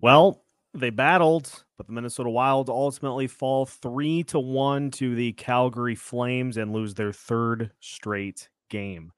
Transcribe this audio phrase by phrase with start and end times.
[0.00, 0.42] Well,
[0.74, 6.56] they battled, but the Minnesota Wild ultimately fall three to one to the Calgary Flames
[6.56, 9.12] and lose their third straight game.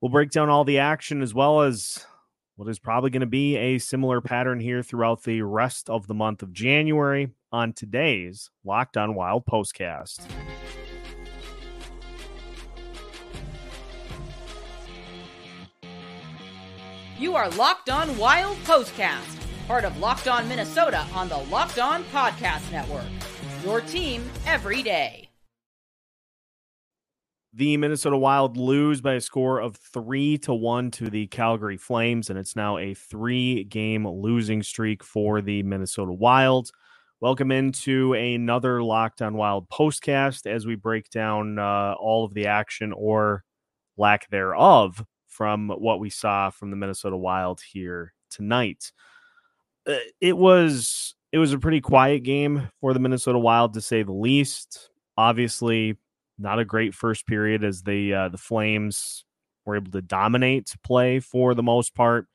[0.00, 2.06] We'll break down all the action as well as
[2.56, 6.14] what is probably going to be a similar pattern here throughout the rest of the
[6.14, 10.20] month of January on today's Locked On Wild postcast.
[17.18, 22.04] You are Locked On Wild Postcast, part of Locked On Minnesota on the Locked On
[22.04, 23.04] Podcast Network.
[23.64, 25.30] Your team every day.
[27.56, 32.28] The Minnesota Wild lose by a score of three to one to the Calgary Flames,
[32.28, 36.70] and it's now a three game losing streak for the Minnesota Wild.
[37.20, 42.48] Welcome into another Locked On Wild postcast as we break down uh, all of the
[42.48, 43.44] action or
[43.96, 48.90] lack thereof from what we saw from the Minnesota Wild here tonight.
[49.86, 54.02] Uh, it was it was a pretty quiet game for the Minnesota Wild to say
[54.02, 54.90] the least.
[55.16, 55.96] Obviously,
[56.38, 59.24] not a great first period as the uh, the Flames
[59.64, 62.26] were able to dominate play for the most part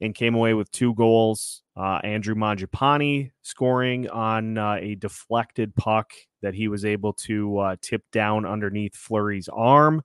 [0.00, 1.62] and came away with two goals.
[1.76, 7.76] Uh, Andrew Mangiapane scoring on uh, a deflected puck that he was able to uh,
[7.80, 10.02] tip down underneath Fleury's arm.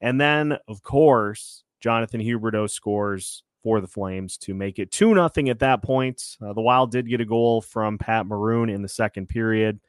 [0.00, 5.48] And then, of course, Jonathan Huberdeau scores for the Flames to make it 2 nothing
[5.48, 6.36] at that point.
[6.44, 9.80] Uh, the Wild did get a goal from Pat Maroon in the second period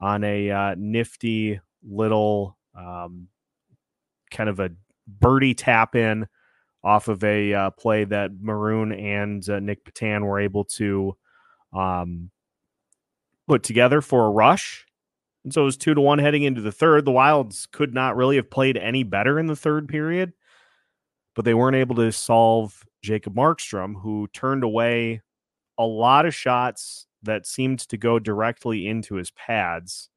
[0.00, 3.28] on a uh, nifty little um,
[4.30, 4.70] kind of a
[5.06, 6.26] birdie tap in
[6.82, 11.16] off of a uh, play that Maroon and uh, Nic Petan were able to
[11.72, 12.30] um,
[13.48, 14.86] put together for a rush.
[15.44, 17.04] And so it was two to one heading into the third.
[17.04, 20.32] The Wilds could not really have played any better in the third period,
[21.34, 25.20] but they weren't able to solve Jacob Markstrom, who turned away
[25.78, 30.08] a lot of shots that seemed to go directly into his pads.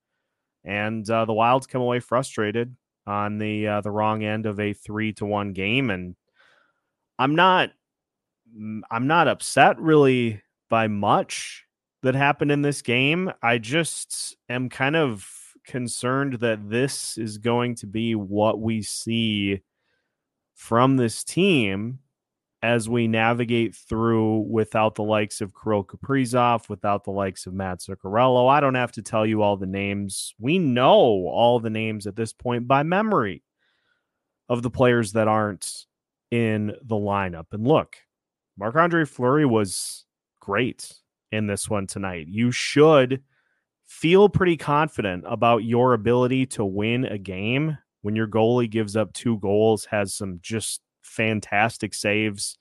[0.63, 4.73] And uh, the Wilds come away frustrated on the uh, the wrong end of a
[4.73, 6.15] three to one game, and
[7.19, 7.71] I'm not
[8.89, 11.65] I'm not upset really by much
[12.03, 13.31] that happened in this game.
[13.41, 15.29] I just am kind of
[15.65, 19.61] concerned that this is going to be what we see
[20.55, 21.99] from this team
[22.67, 27.79] as we navigate through without the likes of Kirill Kaprizov, without the likes of Matt
[27.79, 28.49] Zuccarello.
[28.49, 30.35] I don't have to tell you all the names.
[30.37, 33.41] We know all the names at this point by memory
[34.49, 35.85] of the players that aren't
[36.29, 37.45] in the lineup.
[37.53, 37.95] And look,
[38.57, 40.03] Marc Andre Fleury was
[40.41, 40.91] great
[41.31, 42.27] in this one tonight.
[42.27, 43.23] You should
[43.85, 49.13] feel pretty confident about your ability to win a game when your goalie gives up
[49.13, 50.81] two goals, has some just
[51.17, 52.57] fantastic saves,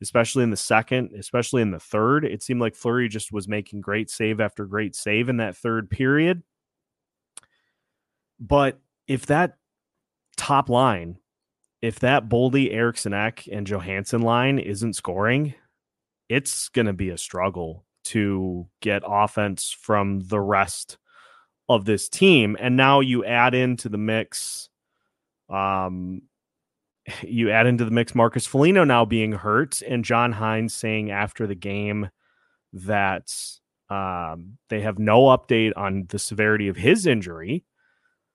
[0.00, 2.24] especially in the second, especially in the third.
[2.24, 5.90] It seemed like Fleury just was making great save after great save in that third
[5.90, 6.42] period.
[8.38, 8.78] But
[9.08, 9.56] if that
[10.36, 11.18] top line,
[11.82, 15.54] if that Boldy, Eriksson Ek, and Johansson line isn't scoring,
[16.28, 20.98] it's going to be a struggle to get offense from the rest
[21.68, 22.56] of this team.
[22.58, 24.68] And now you add into the mix,
[25.50, 26.22] um,
[27.22, 31.46] you add into the mix Marcus Foligno now being hurt, and John Hynes saying after
[31.46, 32.10] the game
[32.72, 33.32] that
[33.90, 37.64] um, they have no update on the severity of his injury.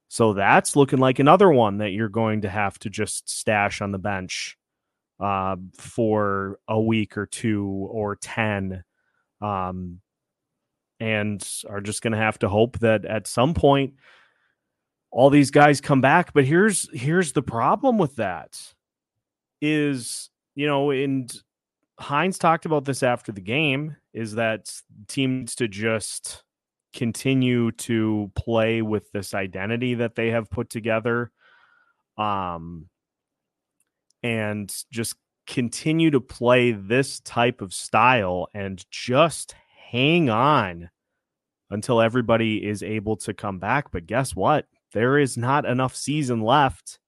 [0.08, 3.92] So that's looking like another one that you're going to have to just stash on
[3.92, 4.58] the bench
[5.20, 8.84] uh, for a week or two or 10
[9.42, 10.00] um,
[11.00, 13.94] and are just going to have to hope that at some point
[15.14, 16.34] all these guys come back.
[16.34, 18.60] But here's here's the problem with that
[19.62, 21.32] is you know, and
[22.00, 24.74] Hynes talked about this after the game is that
[25.08, 26.44] teams to just
[26.94, 31.32] continue to play with this identity that they have put together
[32.20, 32.88] um
[34.22, 35.16] and just
[35.48, 39.56] continue to play this type of style and just
[39.90, 40.92] hang on
[41.72, 43.92] until everybody is able to come back.
[43.92, 44.68] But guess what?
[44.94, 47.00] There is not enough season left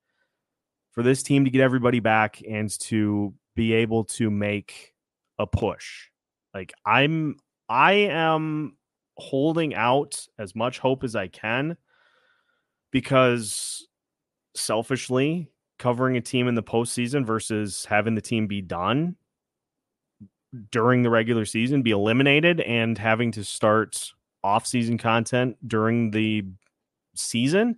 [0.91, 4.93] for this team to get everybody back and to be able to make
[5.39, 6.07] a push.
[6.53, 7.37] Like I'm
[7.69, 8.77] I am
[9.17, 11.77] holding out as much hope as I can
[12.91, 13.87] because
[14.55, 19.15] selfishly, covering a team in the postseason versus having the team be done
[20.71, 26.45] during the regular season, be eliminated, and having to start off-season content during the
[27.17, 27.77] season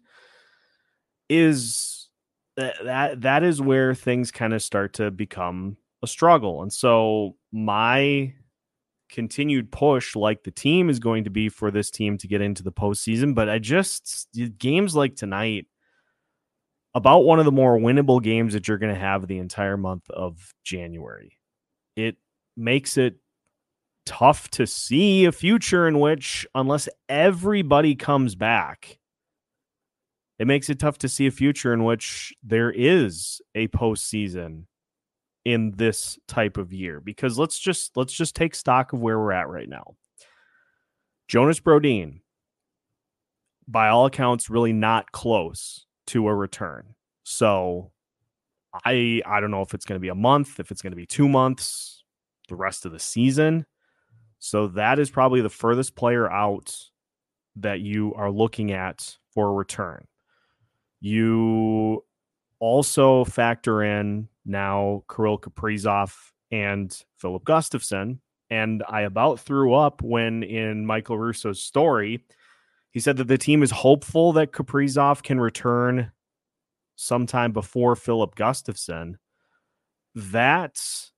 [1.29, 2.09] is
[2.55, 6.61] that that is where things kind of start to become a struggle.
[6.61, 8.33] And so my
[9.09, 12.63] continued push like the team is going to be for this team to get into
[12.63, 13.35] the postseason.
[13.35, 15.67] But I just games like tonight,
[16.95, 20.09] about one of the more winnable games that you're going to have the entire month
[20.09, 21.37] of January.
[21.95, 22.15] It
[22.55, 23.17] makes it
[24.05, 28.96] tough to see a future in which, unless everybody comes back,
[30.39, 34.65] it makes it tough to see a future in which there is a postseason
[35.45, 39.31] in this type of year because let's just let's just take stock of where we're
[39.31, 39.95] at right now.
[41.27, 42.21] Jonas Brodin,
[43.67, 46.95] by all accounts, really not close to a return.
[47.23, 47.91] So
[48.85, 50.97] I I don't know if it's going to be a month, if it's going to
[50.97, 52.03] be two months,
[52.49, 53.65] the rest of the season.
[54.39, 56.75] So that is probably the furthest player out
[57.55, 60.05] that you are looking at for a return.
[60.99, 62.03] You
[62.59, 66.13] also factor in now Kirill Kaprizov
[66.51, 68.19] and Filip Gustavsson.
[68.49, 72.23] And I about threw up when in Michael Russo's story,
[72.91, 76.11] he said that the team is hopeful that Kaprizov can return
[76.95, 79.15] sometime before Filip Gustavsson.
[80.15, 81.11] That's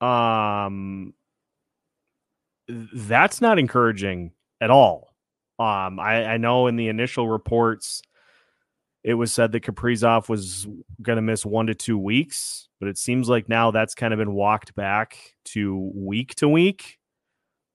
[0.00, 1.14] um
[2.68, 5.14] that's not encouraging at all.
[5.58, 8.02] Um I, I know in the initial reports
[9.06, 10.66] it was said that Kaprizov was
[11.00, 14.18] going to miss one to two weeks, but it seems like now that's kind of
[14.18, 16.98] been walked back to week to week.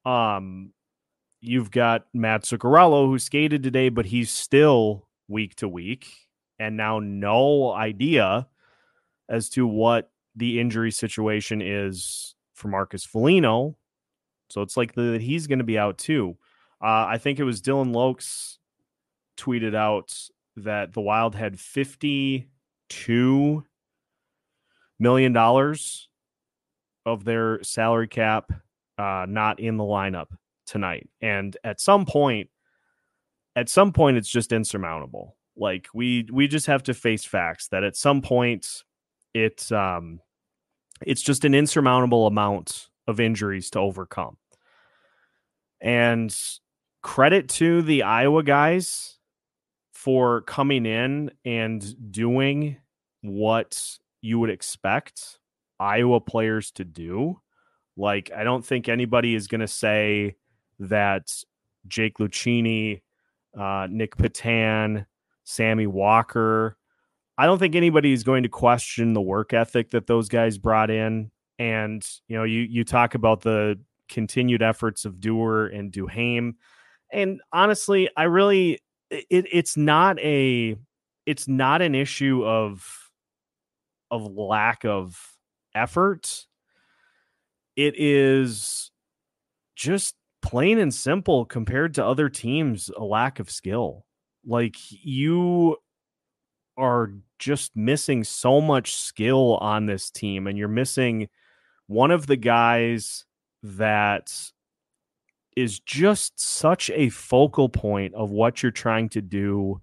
[0.04, 0.74] Um,
[1.40, 6.10] you've got Matt Zuccarello who skated today, but he's still week to week,
[6.60, 8.50] and now no idea
[9.30, 13.78] as to what the injury situation is for Marcus Foligno.
[14.50, 16.36] So it's like that he's going to be out too.
[16.84, 18.58] Uh, I think it was Dylan Lokes
[19.38, 20.14] tweeted out
[20.58, 22.46] that the Wild had fifty-two
[25.00, 26.10] million dollars
[27.06, 28.52] of their salary cap
[28.98, 30.28] uh, not in the lineup
[30.66, 32.50] tonight, and at some point,
[33.56, 35.38] at some point, it's just insurmountable.
[35.56, 38.84] Like we we just have to face facts that at some point,
[39.34, 40.20] it's um,
[41.06, 44.38] it's just an insurmountable amount of injuries to overcome.
[45.82, 46.36] And
[47.02, 49.18] credit to the Iowa guys
[50.02, 52.76] for coming in and doing
[53.22, 55.38] what you would expect
[55.80, 57.40] Iowa players to do.
[57.96, 60.38] Like, I don't think anybody is going to say
[60.80, 61.32] that
[61.88, 63.04] Jake Lucchini,
[63.56, 65.06] uh, Nic Petan,
[65.44, 66.78] Sammy Walker,
[67.38, 70.90] I don't think anybody is going to question the work ethic that those guys brought
[70.90, 71.30] in.
[71.60, 76.56] And, you know, you, you talk about the continued efforts of Dewar and Duhaime.
[77.14, 78.80] And honestly, I really
[79.12, 80.76] it, it's not a
[81.26, 83.12] it's not an issue of
[84.10, 85.38] of lack of
[85.76, 86.46] effort.
[87.76, 88.92] It is
[89.76, 94.06] just plain and simple compared to other teams a lack of skill.
[94.46, 95.78] Like you
[96.78, 101.30] are just missing so much skill on this team and you're missing
[101.88, 103.26] one of the guys
[103.64, 104.34] that
[105.56, 109.82] is just such a focal point of what you're trying to do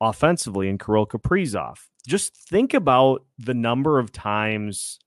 [0.00, 1.78] offensively in Kirill Kaprizov.
[2.06, 4.98] Just think about the number of times,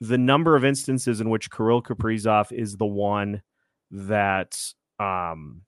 [0.00, 3.42] the number of instances in which Kirill Kaprizov is the one
[3.90, 4.60] that
[4.98, 5.62] um,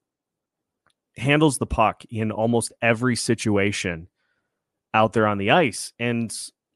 [1.17, 4.07] handles the puck in almost every situation
[4.93, 5.93] out there on the ice.
[5.99, 6.33] And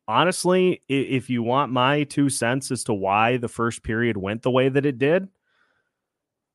[0.07, 4.51] honestly, if you want my two cents as to why the first period went the
[4.51, 5.27] way that it did,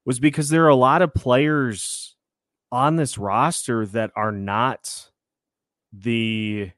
[0.04, 2.16] was because there are a lot of players
[2.73, 5.11] on this roster that are not
[5.92, 6.71] the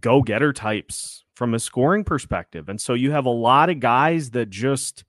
[0.00, 2.68] go getter types from a scoring perspective.
[2.68, 5.04] And so you have a lot of guys that just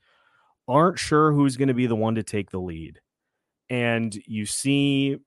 [0.68, 3.00] aren't sure who's going to be the one to take the lead.
[3.70, 5.18] And you see,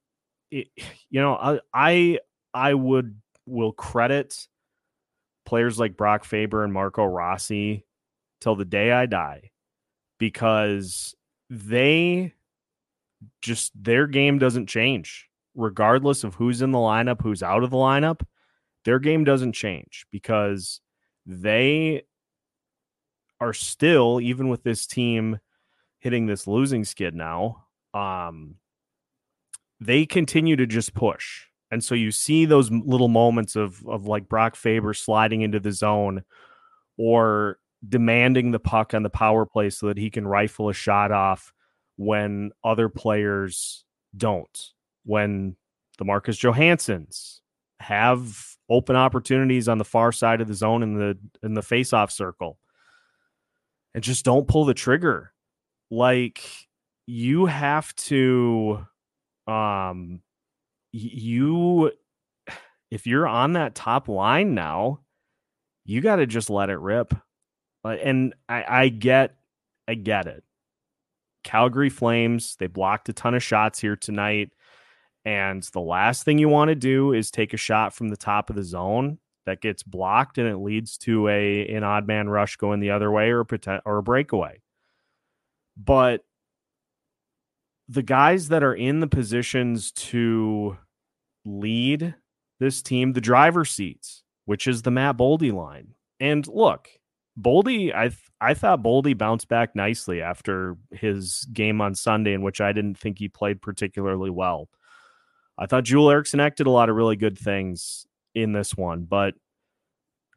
[0.50, 0.68] it,
[1.10, 2.18] you know, I, I,
[2.52, 4.46] I would will credit
[5.46, 7.86] players like Brock Faber and Marco Rossi
[8.40, 9.50] till the day I die
[10.18, 11.14] because
[11.50, 12.34] they
[13.40, 15.28] just their game doesn't change
[15.58, 18.20] regardless of who's in the lineup, who's out of the lineup.
[18.84, 20.80] Their game doesn't change because
[21.26, 22.04] they
[23.40, 25.38] are still, even with this team
[25.98, 28.54] hitting this losing skid now, um,
[29.80, 31.46] they continue to just push.
[31.70, 35.72] And so you see those little moments of of like Brock Faber sliding into the
[35.72, 36.22] zone
[36.96, 41.12] or demanding the puck on the power play so that he can rifle a shot
[41.12, 41.52] off
[41.96, 43.84] when other players
[44.16, 44.72] don't.
[45.04, 45.56] When
[45.98, 47.40] the Marcus Johanssons
[47.80, 52.10] have open opportunities on the far side of the zone in the in the faceoff
[52.10, 52.58] circle
[53.94, 55.32] and just don't pull the trigger.
[55.90, 56.44] like
[57.06, 58.86] you have to
[59.46, 60.20] um
[60.92, 61.90] you
[62.90, 65.00] if you're on that top line now
[65.84, 67.14] you got to just let it rip
[67.84, 69.36] and I, I get
[69.86, 70.44] i get it
[71.44, 74.50] calgary flames they blocked a ton of shots here tonight
[75.24, 78.50] and the last thing you want to do is take a shot from the top
[78.50, 82.56] of the zone that gets blocked and it leads to a an odd man rush
[82.56, 84.60] going the other way or a or a breakaway
[85.76, 86.24] but
[87.88, 90.76] the guys that are in the positions to
[91.44, 92.14] lead
[92.60, 95.94] this team, the driver seats, which is the Matt Boldy line.
[96.20, 96.88] And look,
[97.38, 102.42] Boldy, I th- I thought Boldy bounced back nicely after his game on Sunday, in
[102.42, 104.68] which I didn't think he played particularly well.
[105.56, 109.34] I thought Joel Eriksson did a lot of really good things in this one, but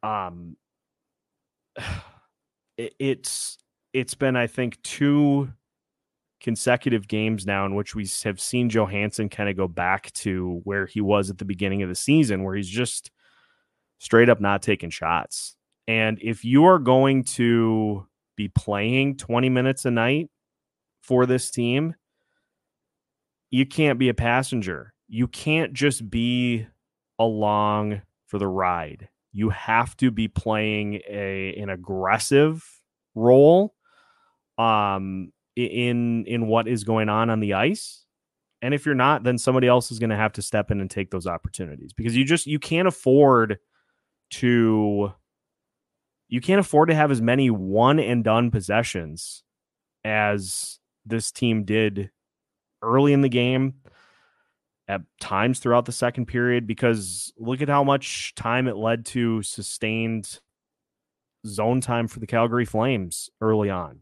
[0.03, 0.58] um,
[2.77, 3.58] it, it's
[3.93, 5.51] it's been I think two
[6.39, 10.88] consecutive games now in which we have seen Johansson kind of go back to where
[10.88, 13.12] he was at the beginning of the season, where he's just
[14.00, 15.55] straight up not taking shots.
[15.88, 20.29] And if you are going to be playing 20 minutes a night
[21.01, 21.95] for this team,
[23.50, 24.93] you can't be a passenger.
[25.07, 26.67] You can't just be
[27.19, 29.09] along for the ride.
[29.33, 32.65] You have to be playing a an aggressive
[33.13, 33.73] role
[34.57, 38.05] um in in what is going on on the ice
[38.61, 40.89] and if you're not then somebody else is going to have to step in and
[40.89, 43.57] take those opportunities because you just you can't afford
[44.29, 45.11] to
[46.31, 49.43] you can't afford to have as many one and done possessions
[50.03, 52.09] as this team did
[52.81, 53.75] early in the game
[54.88, 59.43] at times throughout the second period because look at how much time it led to
[59.43, 60.39] sustained
[61.45, 64.00] zone time for the Calgary Flames early on.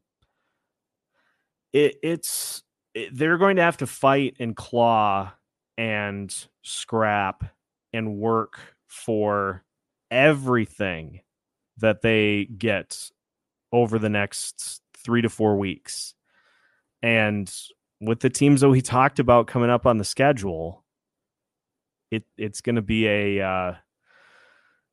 [1.74, 5.34] It, it's it, they're going to have to fight and claw
[5.78, 7.44] and scrap
[7.92, 9.64] and work for
[10.12, 11.22] everything
[11.80, 13.10] that they get
[13.72, 16.14] over the next three to four weeks.
[17.02, 17.52] And
[18.02, 20.84] with the teams that we talked about coming up on the schedule,
[22.12, 23.76] it it's going to be a uh,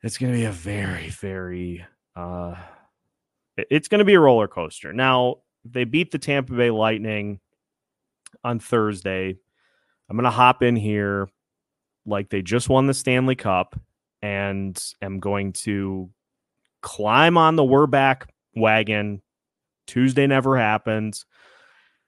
[0.03, 2.55] it's going to be a very very uh,
[3.57, 4.93] it's going to be a roller coaster.
[4.93, 7.41] Now, they beat the Tampa Bay Lightning
[8.45, 9.37] on Thursday.
[10.09, 11.29] I'm going to hop in here
[12.05, 13.79] like they just won the Stanley Cup
[14.23, 16.11] and am going to
[16.87, 19.21] climb on the we're back wagon.
[19.89, 21.27] Tuesday never happens.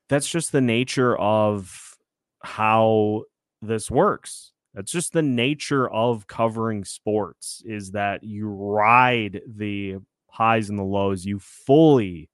[0.09, 1.97] That's just the nature of
[2.45, 3.25] how
[3.61, 4.53] this works.
[4.75, 9.97] That's just the nature of covering sports is that you ride the
[10.31, 11.25] highs and the lows.
[11.25, 12.31] You fully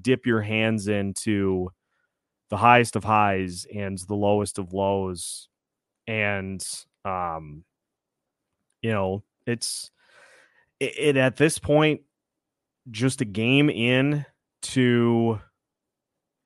[0.00, 1.72] dip your hands into
[2.50, 5.48] the highest of highs and the lowest of lows
[6.06, 6.64] and
[7.04, 7.64] um
[8.80, 9.90] you know it's
[10.80, 12.00] it, it, at this point
[12.90, 14.24] just a game in
[14.62, 15.38] to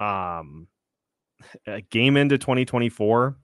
[0.01, 0.69] um
[1.67, 3.37] a game into 2024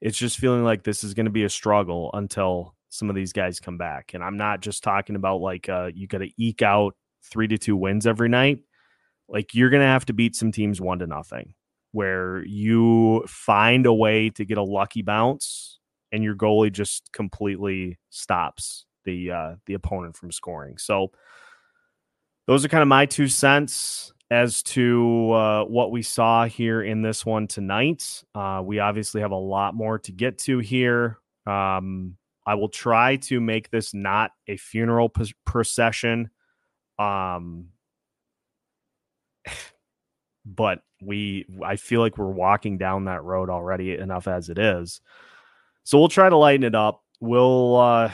[0.00, 3.32] it's just feeling like this is going to be a struggle until some of these
[3.32, 4.12] guys come back.
[4.14, 6.94] And i'm not just talking about like uh you got to eke out
[7.30, 8.60] 3 to 2 wins every night.
[9.28, 11.54] Like you're going to have to beat some teams one to nothing
[11.92, 15.78] where you find a way to get a lucky bounce
[16.10, 20.78] and your goalie just completely stops the uh, the opponent from scoring.
[20.78, 21.12] So
[22.46, 27.02] those are kind of my two cents as to uh, what we saw here in
[27.02, 28.24] this one tonight.
[28.34, 31.18] Uh, we obviously have a lot more to get to here.
[31.46, 32.16] Um,
[32.46, 35.12] I will try to make this not a funeral
[35.44, 36.30] procession.
[36.98, 37.68] Um,
[40.46, 45.00] but we I feel like we're walking down that road already enough as it is.
[45.84, 47.02] So we'll try to lighten it up.
[47.20, 48.10] We'll uh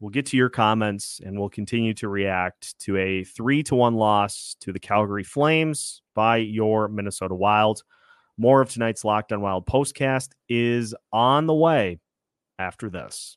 [0.00, 3.94] we'll get to your comments and we'll continue to react to a 3 to 1
[3.94, 7.82] loss to the Calgary Flames by your Minnesota Wild.
[8.36, 11.98] More of tonight's Locked on Wild postcast is on the way
[12.58, 13.36] after this.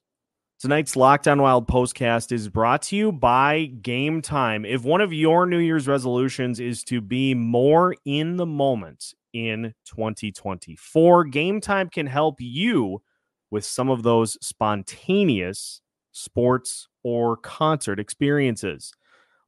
[0.61, 4.63] Tonight's Locked On Wild postcast is brought to you by Game Time.
[4.63, 9.73] If one of your New Year's resolutions is to be more in the moment in
[9.85, 13.01] 2024, Game Time can help you
[13.49, 15.80] with some of those spontaneous
[16.11, 18.93] sports or concert experiences.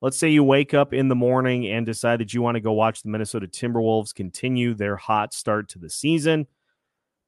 [0.02, 2.74] Let's say you wake up in the morning and decide that you want to go
[2.74, 6.48] watch the Minnesota Timberwolves continue their hot start to the season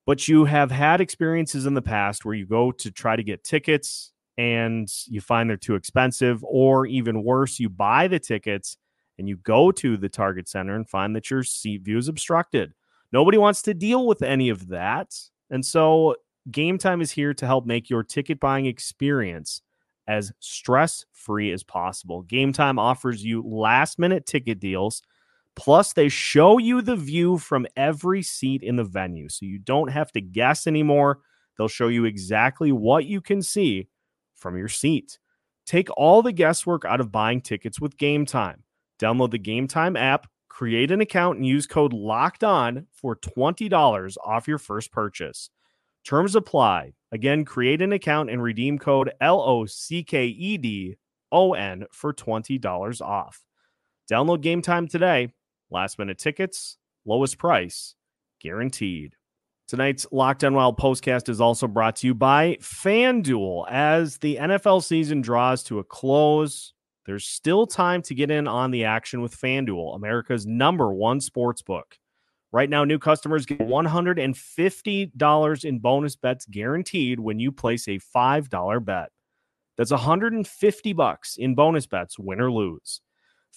[0.06, 3.44] but you have had experiences in the past where you go to try to get
[3.44, 8.78] tickets and you find they're too expensive, or even worse, you buy the tickets
[9.18, 12.74] and you go to the target center and find that your seat view is obstructed.
[13.12, 15.16] Nobody wants to deal with any of that.
[15.50, 16.16] And so
[16.52, 19.62] Game Time is here to help make your ticket buying experience
[20.08, 22.22] as stress free as possible.
[22.22, 25.02] Game Time offers you last minute ticket deals.
[25.56, 29.30] Plus, they show you the view from every seat in the venue.
[29.30, 31.20] So you don't have to guess anymore.
[31.58, 33.88] They'll show you exactly what you can see
[34.36, 35.18] from your seat.
[35.66, 38.64] Take all the guesswork out of buying tickets with Game Time.
[39.00, 44.18] Download the Game Time app, create an account, and use code LOCKED ON for $20
[44.24, 45.50] off your first purchase.
[46.06, 46.94] Terms apply.
[47.12, 50.98] Again, create an account and redeem code L O C K E D
[51.32, 53.42] O N for $20 off.
[54.10, 55.30] Download Game Time today.
[55.72, 57.96] Last minute tickets, lowest price,
[58.40, 59.16] guaranteed.
[59.68, 63.66] Tonight's Locked On Wild postcast is also brought to you by FanDuel.
[63.68, 66.74] As the NFL season draws to a close,
[67.08, 71.64] there's still time to get in on the action with FanDuel, America's number one sports
[71.64, 71.98] book.
[72.56, 78.86] Right now, new customers get $150 in bonus bets guaranteed when you place a $5
[78.86, 79.10] bet.
[79.78, 83.02] That's 150 bucks in bonus bets, win or lose.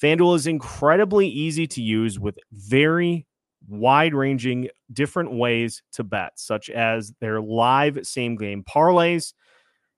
[0.02, 3.24] FanDuel is incredibly easy to use with very
[3.68, 9.32] wide ranging different ways to bet, such as their live same game parlays.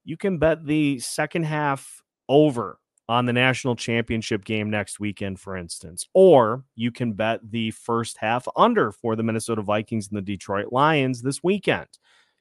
[0.04, 2.79] You can bet the second half over
[3.11, 6.07] on the national championship game next weekend, for instance.
[6.14, 10.67] Or you can bet the first half under for the Minnesota Vikings and the Detroit
[10.71, 11.88] Lions this weekend.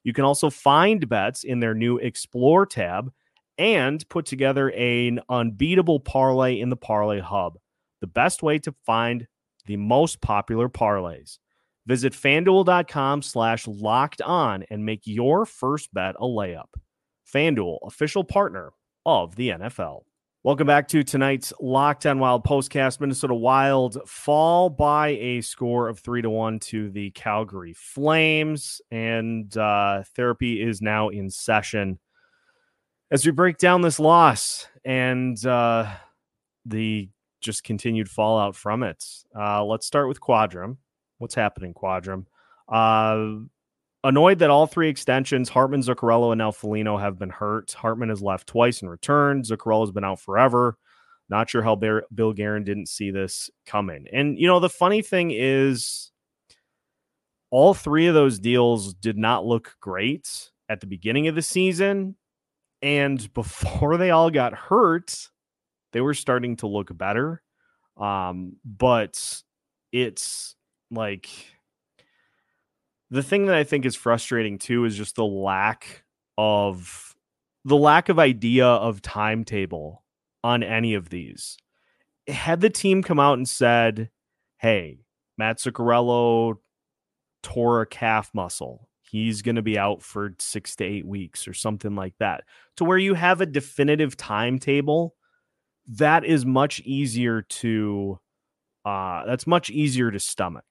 [0.03, 3.11] You can also find bets in their new Explore tab
[3.57, 7.57] and put together an unbeatable parlay in the Parlay Hub,
[7.99, 9.25] the best way to find
[9.65, 11.39] the most popular parlays.
[11.87, 16.69] Visit fanduel.com slash locked on and make your first bet a layup.
[17.33, 18.71] FanDuel, official partner
[19.03, 20.03] of the NFL.
[20.41, 23.01] Welcome back to tonight's Locked On Wild postcast.
[23.01, 29.55] Minnesota Wild fall by a score of three to one to the Calgary Flames, and
[29.57, 31.99] uh, therapy is now in session
[33.11, 35.93] as we break down this loss and uh,
[36.65, 37.09] the
[37.41, 39.03] just continued fallout from it.
[39.37, 40.77] Uh, let's start with Quadrum.
[41.17, 42.27] What's happening, Quadrum?
[44.03, 47.73] Annoyed that all three extensions, Hartman, Zuccarello, and now Foligno, have been hurt.
[47.73, 49.43] Hartman has left twice and returned.
[49.43, 50.77] Zuccarello's been out forever.
[51.27, 54.07] Not sure how Bear, Bill Guerin didn't see this coming.
[54.11, 56.11] And, you know, the funny thing is,
[57.51, 62.15] all three of those deals did not look great at the beginning of the season.
[62.81, 65.29] And before they all got hurt,
[65.91, 67.41] they were starting to look better.
[67.97, 69.41] Um, but
[69.91, 70.55] it's
[70.89, 71.29] like
[73.11, 76.03] the thing that I think is frustrating too is just the lack
[76.37, 77.15] of
[77.65, 80.03] the lack of idea of timetable
[80.43, 81.57] on any of these.
[82.27, 84.11] Had the team come out and said,
[84.57, 84.99] "Hey,
[85.37, 86.57] Matt Zuccarello
[87.43, 88.89] tore a calf muscle.
[89.01, 92.43] He's going to be out for 6 to 8 weeks or something like that."
[92.77, 95.15] To where you have a definitive timetable,
[95.87, 98.19] that is much easier to
[98.85, 100.65] uh that's much easier to stomach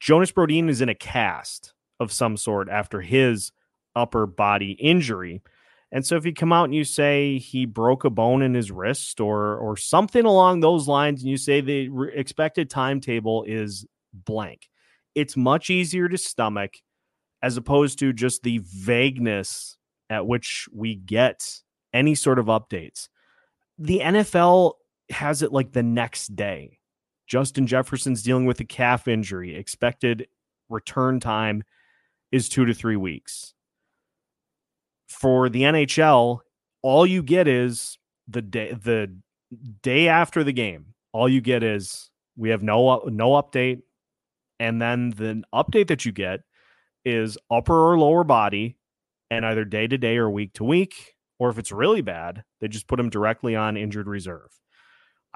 [0.00, 3.52] Jonas Brodin is in a cast of some sort after his
[3.94, 5.42] upper body injury.
[5.92, 8.70] And so if you come out and you say he broke a bone in his
[8.70, 13.86] wrist or or something along those lines and you say the re- expected timetable is
[14.12, 14.68] blank,
[15.14, 16.74] it's much easier to stomach
[17.42, 19.76] as opposed to just the vagueness
[20.10, 23.08] at which we get any sort of updates.
[23.78, 24.74] The NFL
[25.10, 26.75] has it like the next day.
[27.26, 29.56] Justin Jefferson's dealing with a calf injury.
[29.56, 30.28] Expected
[30.68, 31.64] return time
[32.32, 33.54] is two to three weeks.
[35.08, 36.40] For the NHL,
[36.82, 39.14] all you get is the day the
[39.82, 40.94] day after the game.
[41.12, 43.82] All you get is we have no no update,
[44.58, 46.40] and then the update that you get
[47.04, 48.76] is upper or lower body,
[49.30, 51.14] and either day to day or week to week.
[51.38, 54.50] Or if it's really bad, they just put him directly on injured reserve.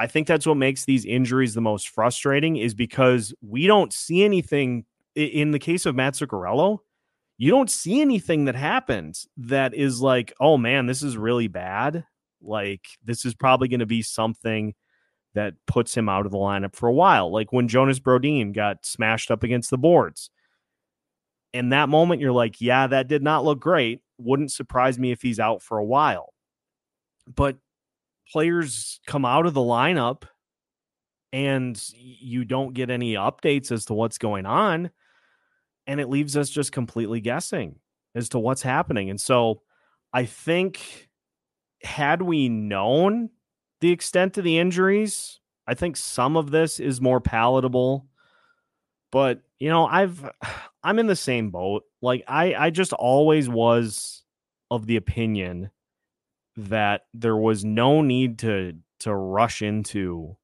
[0.00, 4.24] I think that's what makes these injuries the most frustrating is because we don't see
[4.24, 6.78] anything in the case of Matt Zuccarello.
[7.36, 12.06] You don't see anything that happens that is like, oh man, this is really bad.
[12.40, 14.74] Like this is probably going to be something
[15.34, 17.30] that puts him out of the lineup for a while.
[17.30, 20.30] Like when Jonas Brodin got smashed up against the boards.
[21.52, 24.00] In that moment, you're like, yeah, that did not look great.
[24.16, 26.32] Wouldn't surprise me if he's out for a while.
[27.26, 27.58] But
[28.30, 30.24] players come out of the lineup
[31.32, 34.90] and you don't get any updates as to what's going on
[35.86, 37.76] and it leaves us just completely guessing
[38.14, 39.62] as to what's happening and so
[40.12, 41.08] i think
[41.82, 43.30] had we known
[43.80, 45.40] the extent of the injuries
[45.70, 48.04] I think some of this is more palatable,
[49.12, 50.28] but you know, I've
[50.82, 51.84] I'm in the same boat.
[52.02, 54.24] Like I I just always was
[54.68, 55.70] of the opinion
[56.68, 60.36] that there was no need to to rush into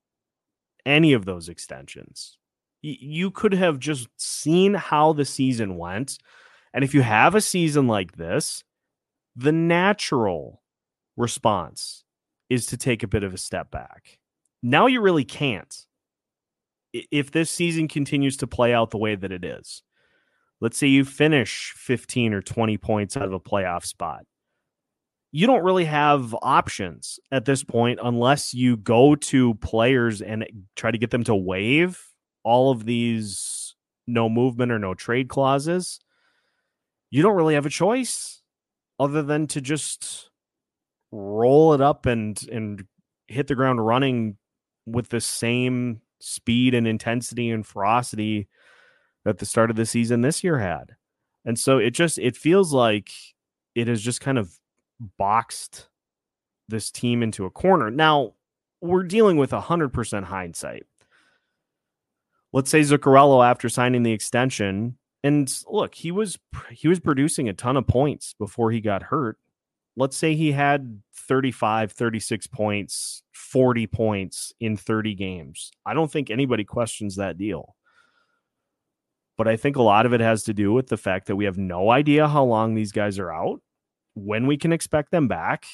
[0.87, 2.39] any of those extensions.
[2.83, 6.19] You could have just seen how the season went.
[6.73, 8.63] And if you have a season like this,
[9.35, 10.63] the natural
[11.17, 12.05] response
[12.49, 14.19] is to take a bit of a step back.
[14.63, 15.87] Now you really can't.
[16.93, 19.83] If this season continues to play out the way that it is,
[20.61, 24.25] let's say you finish 15 or 20 points out of a playoff spot
[25.33, 30.91] you don't really have options at this point unless you go to players and try
[30.91, 32.01] to get them to waive
[32.43, 33.75] all of these
[34.07, 36.01] no movement or no trade clauses.
[37.11, 38.41] You don't really have a choice
[38.99, 40.31] other than to just
[41.13, 42.85] roll it up and and
[43.29, 44.37] hit the ground running
[44.87, 48.49] with the same speed and intensity and ferocity
[49.25, 50.97] that the start of the season this year had.
[51.45, 53.11] And so it just it feels like
[53.75, 54.59] it has just kind of
[55.01, 55.89] boxed
[56.69, 57.91] this team into a corner.
[57.91, 58.35] Now,
[58.81, 60.87] we're dealing with 100% hindsight.
[62.53, 66.39] Let's say Zuccarello after signing the extension and look, he was
[66.71, 69.39] he was producing a ton of points before he got hurt.
[69.97, 75.73] Let's say he had 35, 36 points, 40 points in 30 games.
[75.85, 77.75] I don't think anybody questions that deal.
[79.37, 81.47] But I think a lot of it has to do with the fact that we
[81.47, 83.61] have no idea how long these guys are out
[84.17, 85.67] when we can expect them back,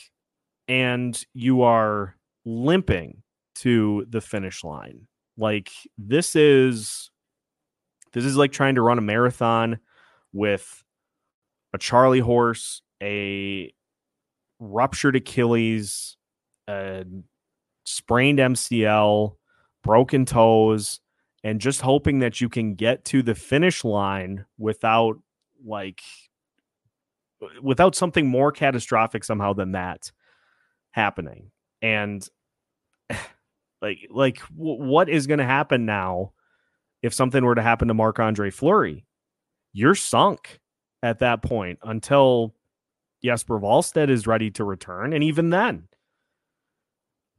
[0.69, 3.23] and you are limping
[3.55, 5.07] to the finish line.
[5.39, 7.11] Like this is
[8.13, 9.79] this is like trying to run a marathon
[10.33, 10.83] with
[11.73, 13.73] a Charlie horse, a
[14.59, 16.17] ruptured Achilles,
[16.69, 17.05] a
[17.85, 19.37] sprained MCL,
[19.83, 21.01] broken toes,
[21.45, 25.17] and just hoping that you can get to the finish line without
[25.65, 26.01] like
[27.63, 30.13] without something more catastrophic somehow than that
[30.93, 31.51] happening.
[31.81, 32.27] And
[33.83, 36.33] like like w- what is going to happen now
[37.03, 39.05] if something were to happen to Marc-Andre Fleury?
[39.73, 40.61] You're sunk
[41.03, 42.55] at that point until
[43.25, 45.89] Jesper Wallstedt is ready to return and even then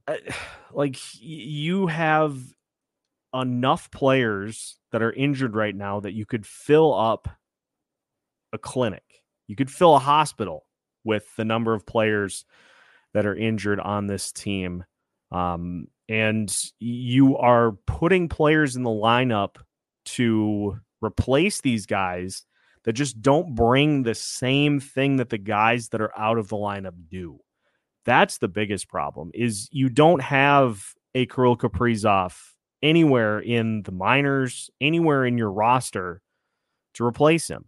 [0.74, 2.38] like you have
[3.34, 7.28] enough players that are injured right now that you could fill up
[8.52, 9.04] a clinic
[9.48, 10.66] you could fill a hospital
[11.04, 12.46] with the number of players
[13.14, 14.84] that are injured on this team.
[15.32, 19.56] Um, and you are putting players in the lineup
[20.06, 22.46] to replace these guys
[22.84, 26.58] that just don't bring the same thing that the guys that are out of the
[26.58, 27.40] lineup do.
[28.06, 32.38] That's the biggest problem is you don't have a Kirill Kaprizov
[32.82, 36.22] anywhere in the minors, anywhere in your roster
[36.96, 37.66] to replace him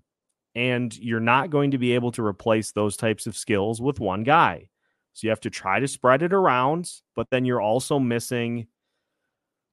[0.56, 4.24] and you're not going to be able to replace those types of skills with one
[4.24, 4.70] guy.
[5.14, 8.68] So you have to try to spread it around, but then you're also missing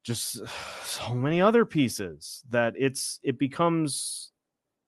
[0.03, 0.41] just
[0.85, 4.33] so many other pieces that it's it becomes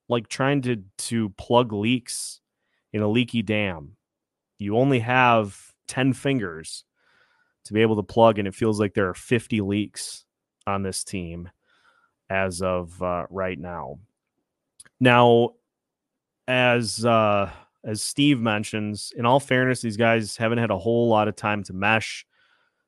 [0.09, 2.41] like trying to to plug leaks
[2.93, 3.97] in a leaky dam.
[4.59, 6.85] You only have 10 fingers
[7.65, 10.25] to be able to plug and it feels like there are 50 leaks
[10.67, 11.51] on this team
[12.31, 13.99] as of uh, right now.
[15.01, 15.51] Now,
[16.49, 17.51] as uh
[17.85, 21.63] as Steve mentions, in all fairness, these guys haven't had a whole lot of time
[21.65, 22.25] to mesh.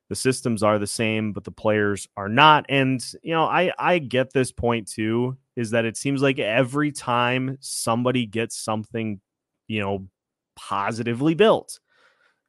[0.08, 2.64] The systems are the same, but the players are not.
[2.68, 5.36] And you know, I I get this point too.
[5.54, 9.20] Is that it seems like every time somebody gets something,
[9.68, 10.06] you know,
[10.54, 11.80] positively built,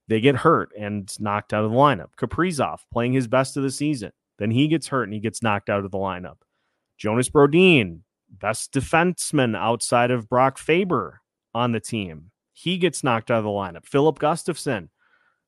[0.08, 2.10] they get hurt and knocked out of the lineup.
[2.18, 5.70] Kaprizov playing his best of the season, then he gets hurt and he gets knocked
[5.70, 6.38] out of the lineup.
[6.98, 11.22] Jonas Brodin best defenseman outside of Brock Faber
[11.54, 12.32] on the team.
[12.54, 13.86] He gets knocked out of the lineup.
[13.86, 14.90] Filip Gustavsson,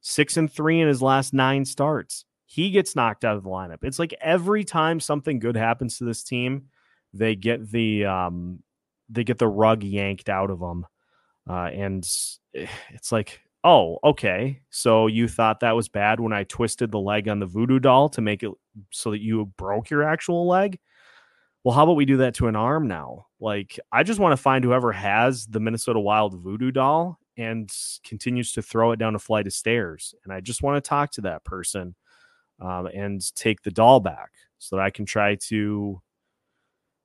[0.02, 2.26] six and three in his last nine starts.
[2.46, 3.84] He gets knocked out of the lineup.
[3.84, 6.66] It's like every time something good happens to this team,
[7.14, 8.64] they get the um,
[9.10, 10.86] they get the rug yanked out of them,
[11.50, 12.08] uh, and
[12.54, 14.62] it's like, oh, okay.
[14.70, 18.10] So you thought that was bad when I twisted the leg on the voodoo doll
[18.10, 18.52] to make it
[18.92, 20.80] so that you broke your actual leg?
[21.64, 23.28] Well, how about we do that to an arm now?
[23.40, 27.70] Like, I just want to find whoever has the Minnesota Wild voodoo doll and
[28.04, 30.14] continues to throw it down a flight of stairs.
[30.24, 31.96] And I just want to talk to that person
[32.62, 36.02] um, and take the doll back so that I can try to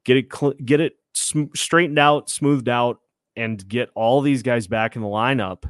[0.04, 2.98] get it, cl- get it sm- straightened out, smoothed out,
[3.36, 5.64] and get all these guys back in the lineup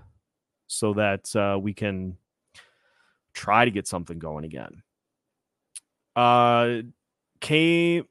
[0.67, 2.17] so that uh, we can
[3.33, 4.83] try to get something going again.
[6.17, 6.83] Uh,
[7.41, 8.03] K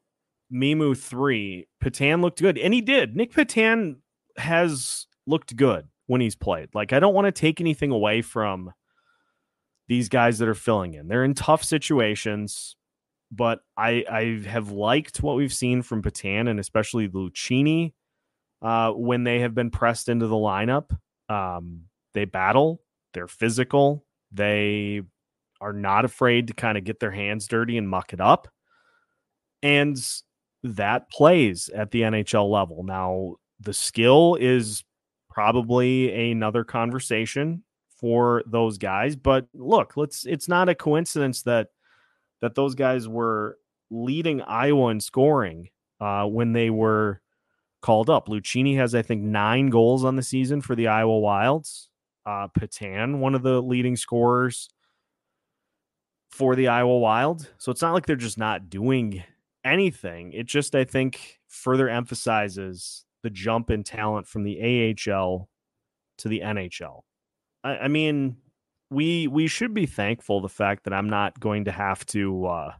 [0.53, 3.15] Mimu three, Petan looked good, and he did.
[3.15, 3.97] Nic Petan
[4.37, 6.69] has looked good when he's played.
[6.73, 8.71] Like I don't want to take anything away from
[9.87, 11.07] these guys that are filling in.
[11.07, 12.75] They're in tough situations,
[13.31, 17.93] but I I have liked what we've seen from Petan and especially Lucchini
[18.61, 20.97] uh, when they have been pressed into the lineup.
[21.29, 22.81] Um, they battle,
[23.13, 25.01] they're physical, they
[25.61, 28.47] are not afraid to kind of get their hands dirty and muck it up.
[29.61, 29.97] And
[30.63, 32.83] that plays at the NHL level.
[32.83, 34.83] Now, the skill is
[35.29, 37.63] probably another conversation
[37.99, 41.69] for those guys, but look, let's it's not a coincidence that
[42.41, 43.57] that those guys were
[43.89, 45.69] leading Iowa in scoring
[46.01, 47.21] uh, when they were
[47.81, 48.27] called up.
[48.27, 51.89] Lucchini has, I think, nine goals on the season for the Iowa Wilds.
[52.25, 54.69] Uh, Petan, one of the leading scorers
[56.31, 57.49] for the Iowa Wild.
[57.57, 59.23] So it's not like they're just not doing
[59.63, 60.33] anything.
[60.33, 65.49] It just, I think, further emphasizes the jump in talent from the AHL
[66.19, 67.01] to the NHL.
[67.63, 68.37] I, I mean,
[68.89, 72.73] we we should be thankful the fact that I'm not going to have to uh,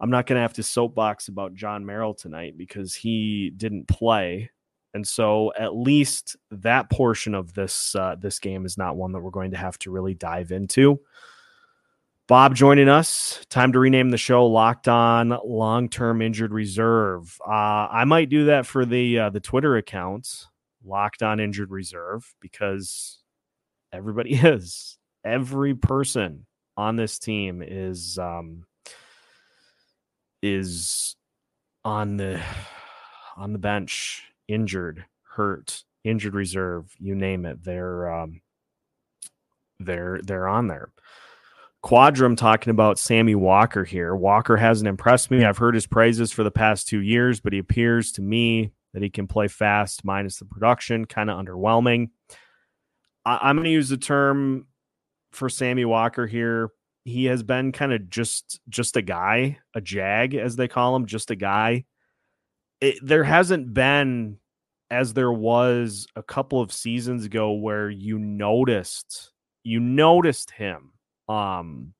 [0.00, 4.50] I'm not going to have to soapbox about Jon Merrill tonight because he didn't play,
[4.94, 9.20] and so at least that portion of this uh, this game is not one that
[9.20, 11.00] we're going to have to really dive into.
[12.28, 13.40] Bob joining us.
[13.50, 17.50] Time to rename the show "Locked On Long Term Injured Reserve." Uh,
[17.90, 20.46] I might do that for the uh, the Twitter account,
[20.84, 23.18] Locked On Injured Reserve, because
[23.92, 28.64] everybody is every person on this team is um,
[30.42, 31.14] is
[31.84, 32.42] on the
[33.36, 37.62] on the bench, injured, hurt, injured reserve, you name it.
[37.62, 38.40] They're um,
[39.78, 40.90] they're they're on there.
[41.86, 44.12] Quadrum talking about Sammy Walker here.
[44.16, 45.44] Walker hasn't impressed me.
[45.44, 49.04] I've heard his praises for the past two years, but he appears to me that
[49.04, 52.08] he can play fast minus the production, kind of underwhelming.
[53.24, 54.66] I- am going to use the term
[55.30, 56.70] for Sammy Walker here.
[57.04, 61.06] He has been kind of just just a guy, a jag as they call him,
[61.06, 61.84] just a guy.
[62.80, 64.38] It, there hasn't been
[64.90, 69.30] as there was a couple of seasons ago where you noticed
[69.62, 70.90] you noticed him
[71.28, 71.92] um,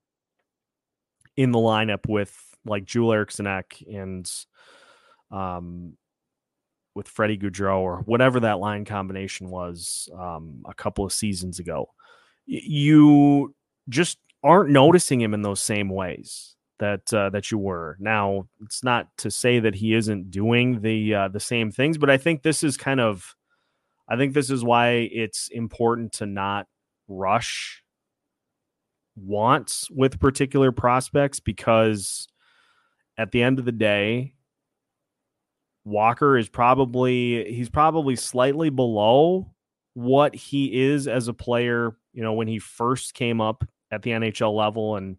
[1.35, 2.35] in the lineup with
[2.65, 4.29] like Joel Eriksson Ek and
[5.31, 5.93] um,
[6.95, 11.89] with Freddie Gaudreau or whatever that line combination was um, a couple of seasons ago.
[12.45, 13.53] You
[13.89, 17.97] just aren't noticing him in those same ways that uh, that you were.
[17.99, 22.09] Now, it's not to say that he isn't doing the uh, the same things, but
[22.09, 23.35] I think this is kind of
[24.07, 26.67] I think this is why it's important to not
[27.07, 27.83] rush
[29.17, 32.27] wants with particular prospects because
[33.17, 34.35] at the end of the day,
[35.85, 39.53] Walker is probably he's probably slightly below
[39.93, 44.11] what he is as a player, you know, when he first came up at the
[44.11, 45.17] NHL level and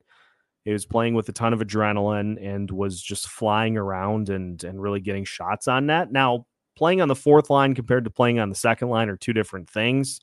[0.65, 4.81] he was playing with a ton of adrenaline and was just flying around and and
[4.81, 6.13] really getting shots on net.
[6.13, 9.33] Now, playing on the fourth line compared to playing on the second line are two
[9.33, 10.21] different things.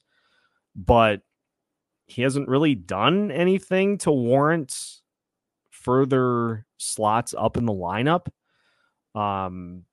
[0.75, 1.21] But
[2.07, 5.01] he hasn't really done anything to warrant
[5.71, 8.27] further slots up in the lineup.
[9.13, 9.83] Um,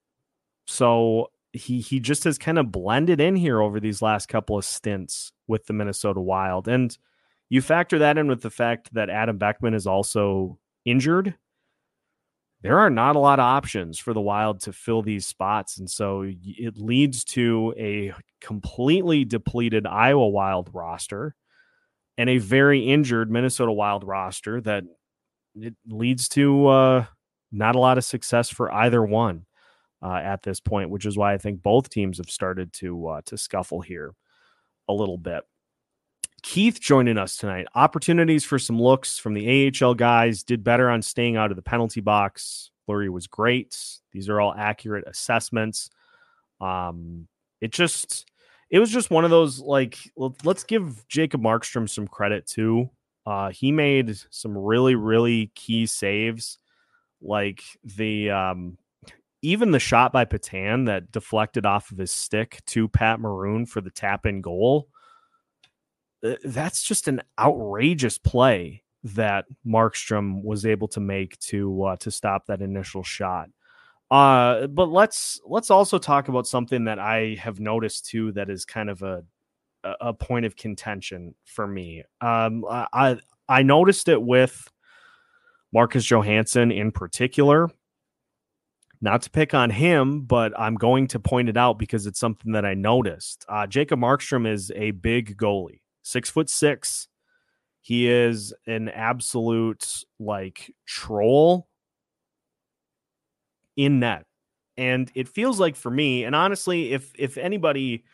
[0.67, 4.65] so he he just has kind of blended in here over these last couple of
[4.65, 6.97] stints with the Minnesota Wild, and
[7.49, 11.35] you factor that in with the fact that Adam Beckman is also injured.
[12.63, 15.91] There are not a lot of options for the Wild to fill these spots, and
[15.91, 21.35] so it leads to a completely depleted Iowa Wild roster
[22.19, 24.85] and a very injured Minnesota Wild roster that
[25.55, 27.05] it leads to uh,
[27.51, 29.47] not a lot of success for either one
[30.03, 33.21] uh, at this point, which is why I think both teams have started to uh,
[33.27, 34.15] to scuffle here
[34.89, 35.45] a little bit.
[36.43, 37.67] Keith joining us tonight.
[37.75, 40.43] Opportunities for some looks from the AHL guys.
[40.43, 42.71] Did better on staying out of the penalty box.
[42.85, 43.79] Fleury was great.
[44.11, 45.89] These are all accurate assessments.
[46.61, 47.29] Um,
[47.61, 48.27] it just
[48.73, 52.91] it was just one of those like let's give Jacob Markstrom some credit too.
[53.27, 56.59] Uh, he made some really really key saves,
[57.21, 58.79] like the um,
[59.43, 63.83] even the shot by Petan that deflected off of his stick to Pat Maroon for
[63.83, 64.89] the tap in goal.
[66.25, 72.11] Uh, that's just an outrageous play that Markstrom was able to make to uh, to
[72.11, 73.51] stop that initial shot.
[74.13, 78.67] Uh, but let's let's also talk about something that I have noticed too that is
[78.67, 79.25] kind of a
[80.03, 82.03] a point of contention for me.
[82.21, 83.17] Um, I
[83.49, 84.71] I noticed it with
[85.73, 87.71] Marcus Johansson in particular.
[89.01, 92.53] Not to pick on him, but I'm going to point it out because it's something
[92.53, 93.47] that I noticed.
[93.49, 97.09] Uh, Jacob Markstrom is a big goalie, six foot six.
[97.81, 101.67] He is an absolute like troll
[103.77, 104.25] in net.
[104.77, 108.05] And it feels like for me, and honestly, if if anybody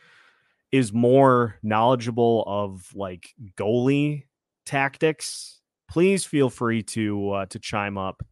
[0.71, 4.25] is more knowledgeable of like goalie
[4.65, 8.23] tactics, please feel free to uh, to chime up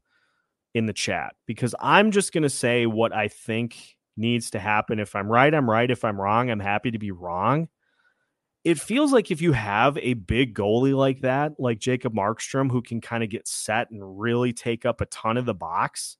[0.74, 5.00] in the chat because I'm just going to say what I think needs to happen.
[5.00, 5.90] If I'm right, I'm right.
[5.90, 7.70] If I'm wrong, I'm happy to be wrong.
[8.64, 12.82] It feels like if you have a big goalie like that, like Jacob Markstrom, who
[12.82, 16.18] can kind of get set and really take up a ton of the box,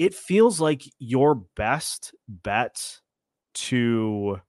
[0.00, 3.00] it feels like your best bet
[3.52, 4.40] to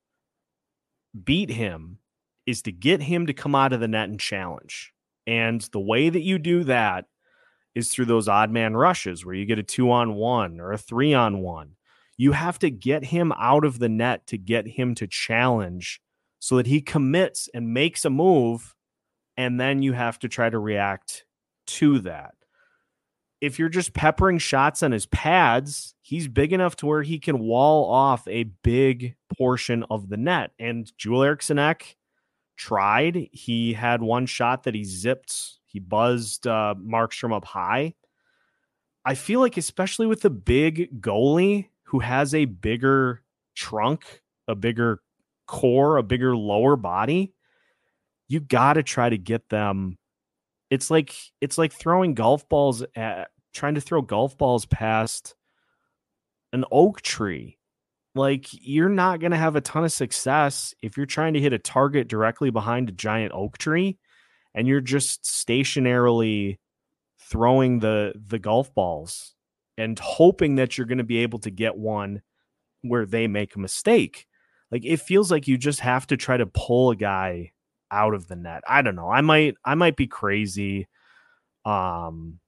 [1.25, 1.97] beat him
[2.45, 4.93] is to get him to come out of the net and challenge.
[5.27, 7.03] And the way that you do that
[7.75, 10.77] is through those odd man rushes where you get a two on one or a
[10.77, 11.75] three on one.
[12.15, 15.99] You have to get him out of the net to get him to challenge
[16.39, 18.73] so that he commits and makes a move.
[19.35, 21.25] And then you have to try to react
[21.67, 22.35] to that.
[23.41, 27.39] If you're just peppering shots on his pads, he's big enough to where he can
[27.39, 30.51] wall off a big portion of the net.
[30.59, 31.97] And Joel Eriksson Ek
[32.55, 33.29] tried.
[33.31, 37.95] He had one shot that he zipped he buzzed uh, Markstrom up high.
[39.05, 43.23] I feel like, especially with the big goalie who has a bigger
[43.55, 45.01] trunk, a bigger
[45.47, 47.33] core, a bigger lower body,
[48.27, 49.97] you got to try to get them.
[50.71, 55.35] It's like it's like throwing golf balls at trying to throw golf balls past
[56.53, 57.57] an oak tree.
[58.15, 61.53] Like you're not going to have a ton of success if you're trying to hit
[61.53, 63.99] a target directly behind a giant oak tree
[64.53, 66.57] and you're just stationarily
[67.19, 69.35] throwing the the golf balls
[69.77, 72.21] and hoping that you're going to be able to get one
[72.81, 74.25] where they make a mistake.
[74.71, 77.51] Like it feels like you just have to try to pull a guy
[77.91, 78.63] out of the net.
[78.67, 79.09] I don't know.
[79.09, 80.87] I might I might be crazy
[81.65, 82.39] um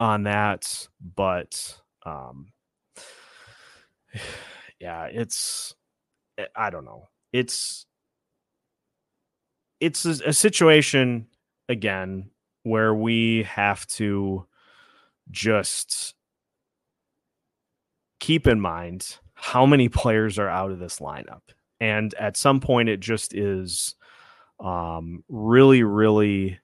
[0.00, 2.52] on that, but um
[4.80, 5.74] yeah, it's
[6.38, 7.08] eh, I don't know.
[7.32, 7.86] It's
[9.80, 11.26] it's a, a situation
[11.68, 12.30] again
[12.62, 14.46] where we have to
[15.30, 16.14] just
[18.20, 21.42] keep in mind how many players are out of this lineup.
[21.80, 23.94] And at some point, it just is
[24.60, 26.58] um, really, really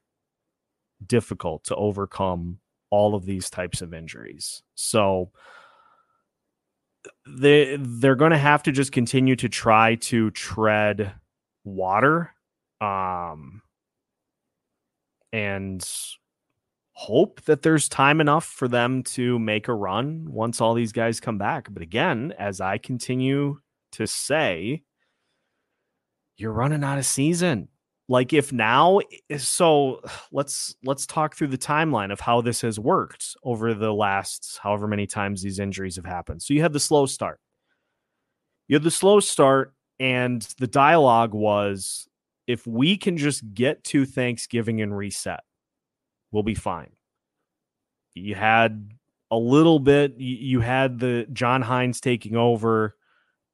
[1.07, 2.59] difficult to overcome
[2.90, 4.62] all of these types of injuries.
[4.74, 5.30] So
[7.26, 11.12] they they're going to have to just continue to try to tread
[11.64, 12.30] water
[12.80, 13.62] um,
[15.33, 15.87] and
[16.92, 21.20] hope that there's time enough for them to make a run once all these guys
[21.20, 21.68] come back.
[21.70, 23.59] But again, as I continue
[23.92, 24.83] to say,
[26.37, 27.68] you're running out of season.
[28.08, 32.78] Like if now eh, so let's let's talk through the timeline of how this has
[32.78, 36.42] worked over the last however many times these injuries have happened.
[36.42, 37.40] So you had the slow start.
[38.68, 42.08] You had the slow start and the dialogue was
[42.46, 45.40] if we can just get to Thanksgiving and reset,
[46.30, 46.90] we'll be fine.
[48.14, 48.90] You had
[49.30, 52.96] a little bit, you had the John Hynes taking over,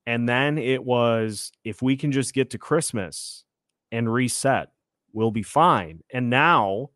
[0.07, 3.45] and then it was if we can just get to Christmas
[3.93, 4.69] and reset,
[5.13, 6.03] we'll be fine.
[6.13, 6.91] And now,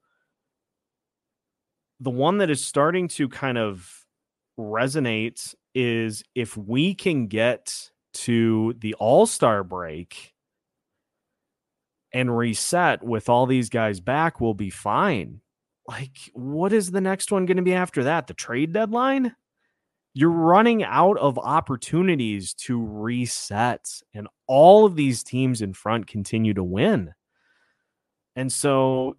[2.00, 4.04] the one that is starting to kind of
[4.58, 10.32] resonate is if we can get to the All Star break
[12.12, 15.40] and reset with all these guys back, we'll be fine.
[15.86, 18.26] Like, what is the next one going to be after that?
[18.26, 19.34] The trade deadline?
[20.14, 26.54] You're running out of opportunities to reset, and all of these teams in front continue
[26.54, 27.14] to win.
[28.36, 29.16] And so,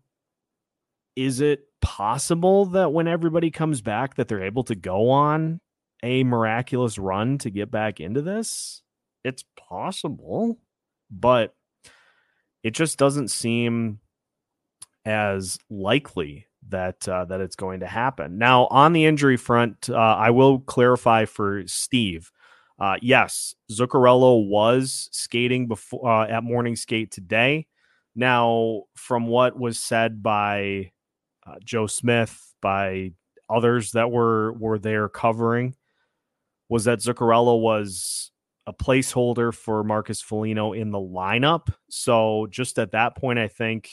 [1.18, 5.60] is it possible that when everybody comes back, that they're able to go on
[6.02, 8.82] a miraculous run to get back into this?
[9.26, 10.60] It's possible,
[11.12, 11.56] but
[12.64, 14.00] it just doesn't seem
[15.06, 18.38] as likely that uh, that it's going to happen.
[18.38, 22.32] Now, on the injury front, uh, I will clarify for Steve.
[22.80, 27.68] Uh, yes, Zuccarello was skating before uh, at morning skate today.
[28.16, 30.92] Now, from what was said by
[31.46, 33.12] uh, Joe Smith, by
[33.50, 35.76] others that were were there covering,
[36.70, 38.32] was that Zuccarello was
[38.68, 41.74] a placeholder for Marcus Foligno in the lineup.
[41.90, 43.90] So just at that point, I think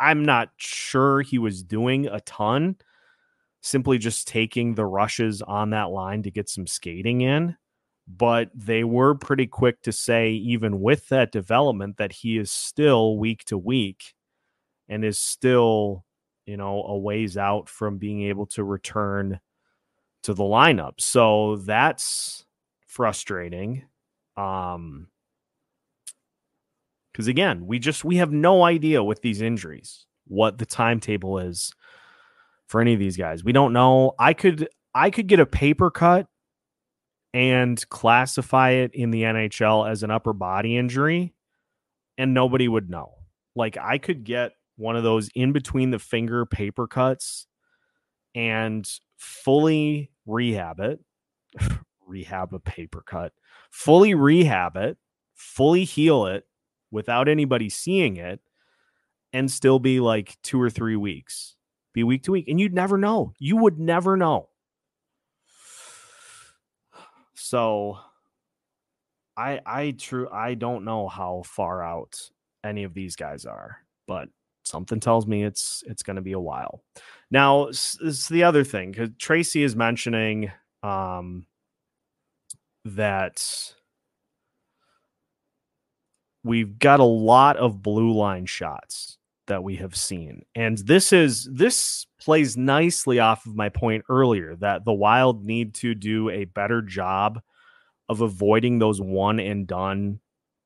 [0.00, 2.76] I'm not sure he was doing a ton,
[3.60, 7.56] simply just taking the rushes on that line to get some skating in.
[8.08, 13.18] But they were pretty quick to say, even with that development, that he is still
[13.18, 14.14] week to week
[14.88, 16.04] and is still,
[16.44, 19.40] you know, a ways out from being able to return
[20.22, 21.00] to the lineup.
[21.00, 22.44] So that's
[22.86, 23.84] frustrating.
[24.36, 25.08] Um,
[27.16, 31.72] because again, we just we have no idea with these injuries what the timetable is
[32.68, 33.42] for any of these guys.
[33.42, 34.12] We don't know.
[34.18, 36.26] I could I could get a paper cut
[37.32, 41.32] and classify it in the NHL as an upper body injury
[42.18, 43.14] and nobody would know.
[43.54, 47.46] Like I could get one of those in between the finger paper cuts
[48.34, 48.86] and
[49.16, 51.00] fully rehab it,
[52.06, 53.32] rehab a paper cut,
[53.70, 54.98] fully rehab it,
[55.34, 56.44] fully heal it
[56.96, 58.40] without anybody seeing it
[59.34, 61.54] and still be like two or three weeks,
[61.92, 62.48] be week to week.
[62.48, 63.34] And you'd never know.
[63.38, 64.48] You would never know.
[67.34, 67.98] So
[69.36, 72.18] I I true I don't know how far out
[72.64, 73.76] any of these guys are,
[74.06, 74.30] but
[74.64, 76.82] something tells me it's it's going to be a while.
[77.30, 80.50] Now, it's the other thing cuz Tracy is mentioning
[80.82, 81.46] um
[82.86, 83.75] that
[86.46, 89.18] we've got a lot of blue line shots
[89.48, 90.42] that we have seen.
[90.54, 95.74] And this is this plays nicely off of my point earlier that the Wild need
[95.74, 97.40] to do a better job
[98.08, 100.20] of avoiding those one and done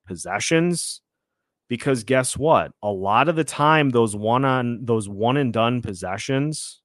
[0.06, 1.00] possessions
[1.68, 2.72] because guess what?
[2.82, 6.82] A lot of the time those one on those one and done possessions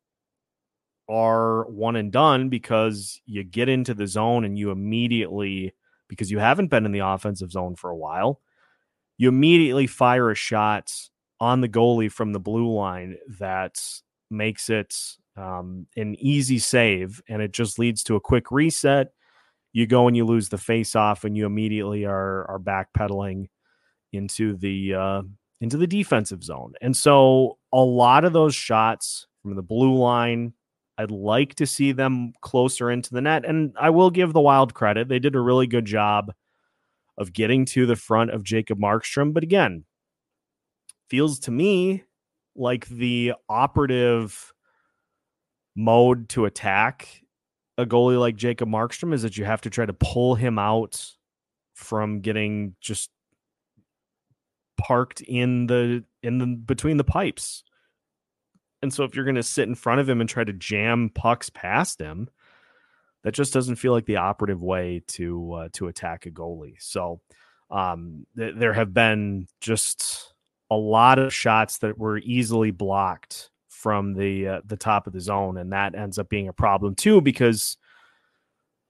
[1.09, 5.73] are one and done because you get into the zone and you immediately
[6.07, 8.39] because you haven't been in the offensive zone for a while
[9.17, 10.91] you immediately fire a shot
[11.39, 13.81] on the goalie from the blue line that
[14.29, 14.95] makes it
[15.37, 19.11] um, an easy save and it just leads to a quick reset.
[19.73, 23.47] You go and you lose the face off and you immediately are are backpedaling
[24.13, 25.21] into the uh,
[25.59, 26.73] into the defensive zone.
[26.81, 30.53] And so a lot of those shots from the blue line
[30.97, 34.73] I'd like to see them closer into the net and I will give the wild
[34.73, 35.09] credit.
[35.09, 36.33] They did a really good job
[37.17, 39.33] of getting to the front of Jacob Markstrom.
[39.33, 39.85] But again,
[41.09, 42.03] feels to me
[42.55, 44.53] like the operative
[45.75, 47.21] mode to attack
[47.77, 51.05] a goalie like Jacob Markstrom is that you have to try to pull him out
[51.73, 53.09] from getting just
[54.77, 57.63] parked in the in the between the pipes.
[58.81, 61.09] And so if you're going to sit in front of him and try to jam
[61.13, 62.29] pucks past him,
[63.25, 66.75] that just doesn't feel like the operative way to uh, to attack a goalie.
[66.79, 67.21] So
[67.71, 70.35] um, th- there have been just
[70.69, 75.19] a lot of shots that were easily blocked from the uh, the top of the
[75.19, 77.77] zone, and that ends up being a problem too because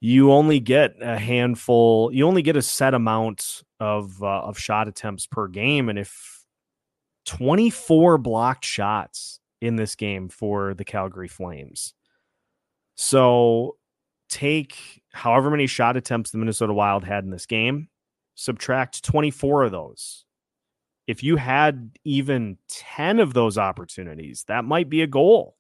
[0.01, 4.89] you only get a handful, you only get a set amount of uh, of shot
[4.89, 6.45] attempts per game, and if
[7.25, 11.93] 24 blocked shots in this game for the Calgary Flames.
[12.95, 13.77] So
[14.30, 17.89] take however many shot attempts the Minnesota Wild had in this game,
[18.36, 20.26] subtract 24 of those.
[21.07, 25.55] If you had even 10 of those opportunities, that might be a goal.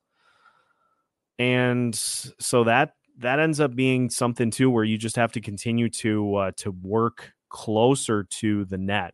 [1.37, 5.89] And so that that ends up being something too where you just have to continue
[5.89, 9.13] to uh, to work closer to the net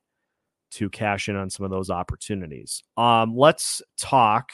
[0.71, 2.83] to cash in on some of those opportunities.
[2.97, 4.51] Um, let's talk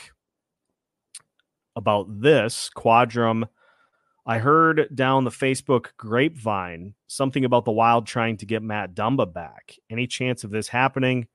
[1.76, 3.46] about this Quadrum
[4.30, 9.32] I heard down the Facebook grapevine something about the Wild trying to get Matt Dumba
[9.32, 9.78] back.
[9.90, 11.28] Any chance of this happening?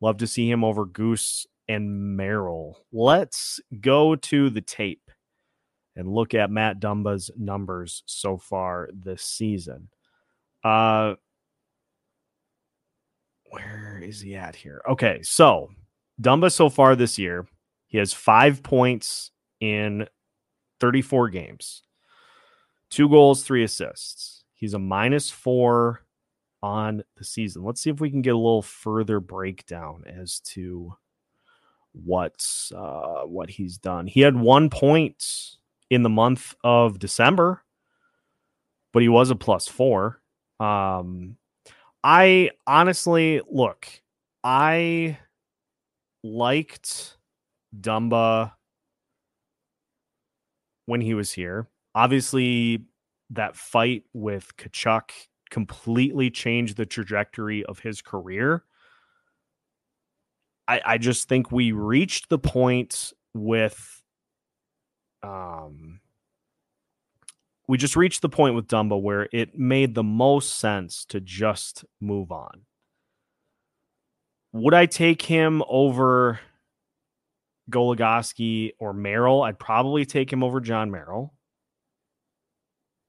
[0.00, 2.84] Love to see him over Goose and Merrill.
[2.92, 5.12] Let's go to the tape
[5.94, 9.88] and look at Matt Dumba's numbers so far this season.
[10.64, 11.14] Uh,
[13.50, 14.82] where is he at here?
[14.90, 15.70] Okay, so
[16.20, 17.46] Dumba so far this year,
[17.86, 19.30] he has five points
[19.60, 20.08] in
[20.80, 21.82] 34 games
[22.90, 24.44] two goals, three assists.
[24.54, 26.02] He's a minus four
[26.62, 27.64] on the season.
[27.64, 30.94] Let's see if we can get a little further breakdown as to
[31.92, 34.06] what's uh, what he's done.
[34.06, 35.56] He had one point
[35.88, 37.62] in the month of December,
[38.92, 40.20] but he was a plus four.
[40.58, 41.36] Um,
[42.04, 43.88] I honestly look,
[44.44, 45.18] I
[46.22, 47.16] liked
[47.78, 48.52] Dumba
[50.86, 51.66] when he was here.
[51.94, 52.84] Obviously,
[53.30, 55.10] that fight with Tkachuk
[55.50, 58.64] completely changed the trajectory of his career.
[60.68, 64.02] I, I just think we reached the point with
[65.22, 66.00] um
[67.68, 71.84] we just reached the point with Dumba where it made the most sense to just
[72.00, 72.62] move on.
[74.52, 76.40] Would I take him over
[77.70, 79.42] Goligoski or Merrill?
[79.42, 81.32] I'd probably take him over Jon Merrill.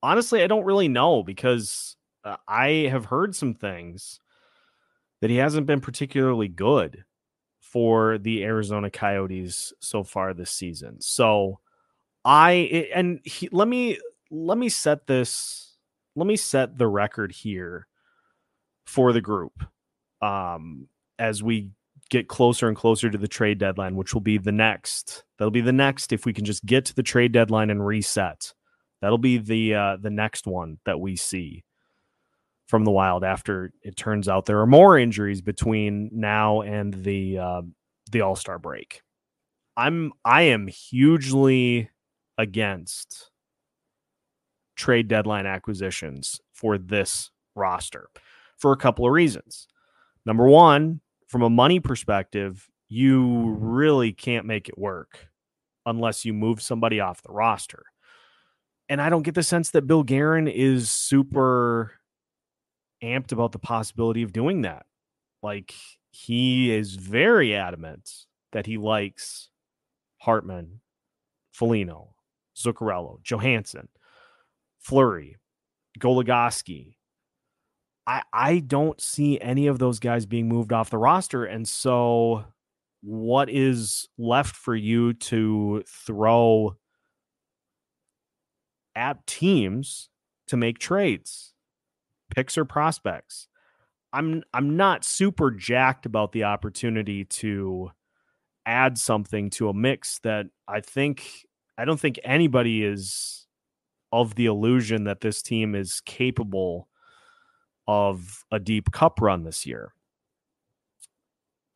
[0.03, 4.19] Honestly, I don't really know because uh, I have heard some things
[5.21, 7.03] that he hasn't been particularly good
[7.59, 10.99] for the Arizona Coyotes so far this season.
[10.99, 11.59] So
[12.25, 13.97] I and he, let me
[14.29, 15.77] let me set this
[16.15, 17.87] let me set the record here
[18.85, 19.63] for the group
[20.21, 20.87] um
[21.17, 21.71] as we
[22.09, 25.61] get closer and closer to the trade deadline which will be the next that'll be
[25.61, 28.53] the next if we can just get to the trade deadline and reset
[29.01, 31.63] that'll be the uh the next one that we see
[32.67, 37.37] from the wild after it turns out there are more injuries between now and the
[37.37, 37.61] uh
[38.11, 39.01] the all-star break
[39.77, 41.89] i'm i am hugely
[42.37, 43.29] against
[44.75, 48.09] trade deadline acquisitions for this roster
[48.57, 49.67] for a couple of reasons.
[50.25, 55.27] Number one, from a money perspective, you really can't make it work
[55.85, 57.83] unless you move somebody off the roster.
[58.89, 61.93] And I don't get the sense that Bill Guerin is super
[63.03, 64.85] amped about the possibility of doing that.
[65.41, 65.73] Like
[66.11, 68.09] he is very adamant
[68.51, 69.49] that he likes
[70.17, 70.81] Hartman,
[71.51, 72.15] Foligno,
[72.55, 73.87] Zuccarello, Johansson.
[74.81, 75.37] Fleury,
[75.99, 76.95] Goligoski.
[78.07, 82.45] I I don't see any of those guys being moved off the roster, and so
[83.01, 86.75] what is left for you to throw
[88.95, 90.09] at teams
[90.47, 91.53] to make trades,
[92.33, 93.47] picks or prospects?
[94.13, 97.91] I'm I'm not super jacked about the opportunity to
[98.65, 101.45] add something to a mix that I think
[101.77, 103.47] I don't think anybody is
[104.11, 106.89] of the illusion that this team is capable
[107.87, 109.93] of a deep cup run this year.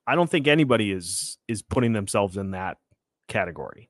[0.07, 2.77] I don't think anybody is is putting themselves in that
[3.27, 3.89] category.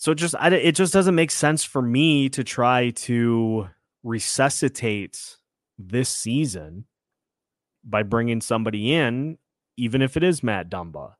[0.00, 3.68] So it just I, it just doesn't make sense for me to try to
[4.02, 5.36] resuscitate
[5.78, 6.86] this season
[7.84, 9.36] by bringing somebody in,
[9.76, 11.16] even if it is Matt Dumba.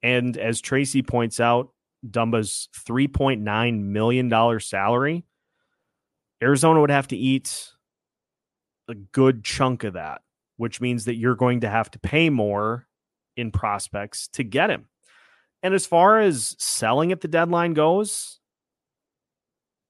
[0.00, 1.72] And as Tracy points out,
[2.08, 5.24] Dumba's $3.9 million salary
[6.40, 7.72] Arizona would have to eat
[8.88, 10.22] a good chunk of that,
[10.56, 12.86] which means that you're going to have to pay more
[13.36, 14.86] in prospects to get him.
[15.62, 18.40] And as far as selling at the deadline goes,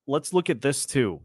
[0.06, 1.20] let's look at this too.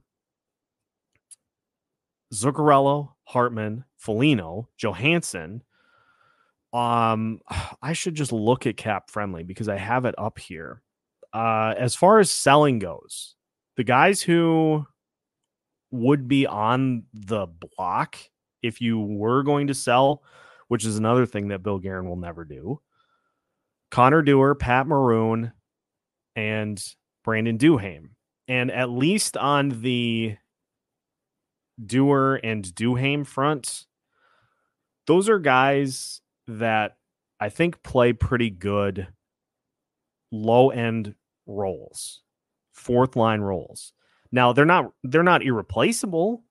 [2.33, 5.63] Zuccarello, Hartman, Foligno, Johansson.
[6.73, 7.39] Um,
[7.81, 10.81] I should just look at cap friendly because I have it up here.
[11.33, 13.35] Uh, as far as selling goes,
[13.77, 14.85] the guys who
[15.91, 18.17] would be on the block
[18.61, 20.23] if you were going to sell,
[20.67, 22.81] which is another thing that Bill Guerin will never do.
[23.95, 25.53] Connor Dewar, Pat Maroon,
[26.35, 26.83] and
[27.23, 28.09] Brandon Duhaime.
[28.45, 30.35] And at least on the
[31.81, 33.85] Dewar and Duhaime front,
[35.07, 36.97] those are guys that
[37.39, 39.07] I think play pretty good
[40.29, 41.15] low end
[41.47, 42.21] roles,
[42.73, 43.93] fourth line roles.
[44.29, 46.43] Now they're not they're not irreplaceable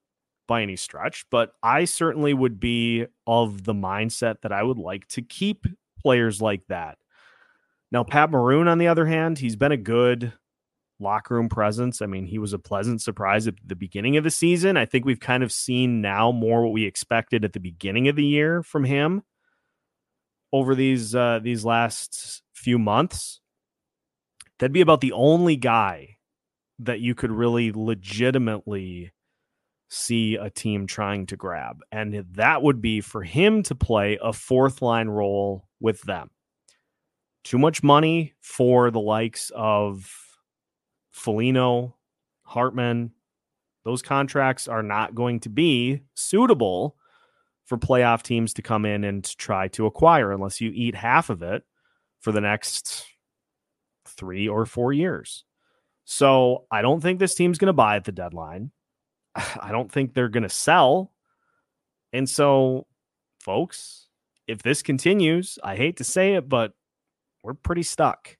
[0.48, 5.06] by any stretch, but I certainly would be of the mindset that I would like
[5.08, 5.66] to keep
[6.00, 6.96] players like that.
[7.90, 10.32] Now Pat Maroon on the other hand, he's been a good
[11.00, 12.00] locker room presence.
[12.02, 14.76] I mean, he was a pleasant surprise at the beginning of the season.
[14.76, 18.16] I think we've kind of seen now more what we expected at the beginning of
[18.16, 19.22] the year from him
[20.52, 23.40] over these uh these last few months.
[24.58, 26.16] That'd be about the only guy
[26.78, 29.12] that you could really legitimately
[29.88, 31.80] see a team trying to grab.
[31.92, 36.30] And that would be for him to play a fourth line role with them.
[37.44, 40.10] Too much money for the likes of
[41.12, 41.94] Foligno,
[42.42, 43.12] Hartman.
[43.84, 46.96] Those contracts are not going to be suitable
[47.66, 51.42] for playoff teams to come in and try to acquire unless you eat half of
[51.42, 51.62] it
[52.20, 53.06] for the next
[54.06, 55.44] three or four years.
[56.04, 58.70] So I don't think this team's going to buy at the deadline.
[59.34, 61.12] I don't think they're going to sell.
[62.12, 62.86] And so,
[63.40, 64.08] folks,
[64.46, 66.72] if this continues, I hate to say it, but
[67.44, 68.36] we're pretty stuck.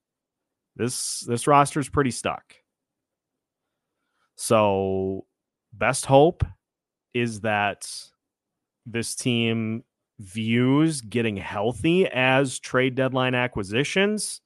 [0.75, 2.55] This this roster is pretty stuck.
[4.37, 5.27] So,
[5.73, 6.43] best hope
[7.13, 7.89] is that
[8.87, 9.85] this team
[10.19, 14.41] views getting healthy as trade deadline acquisitions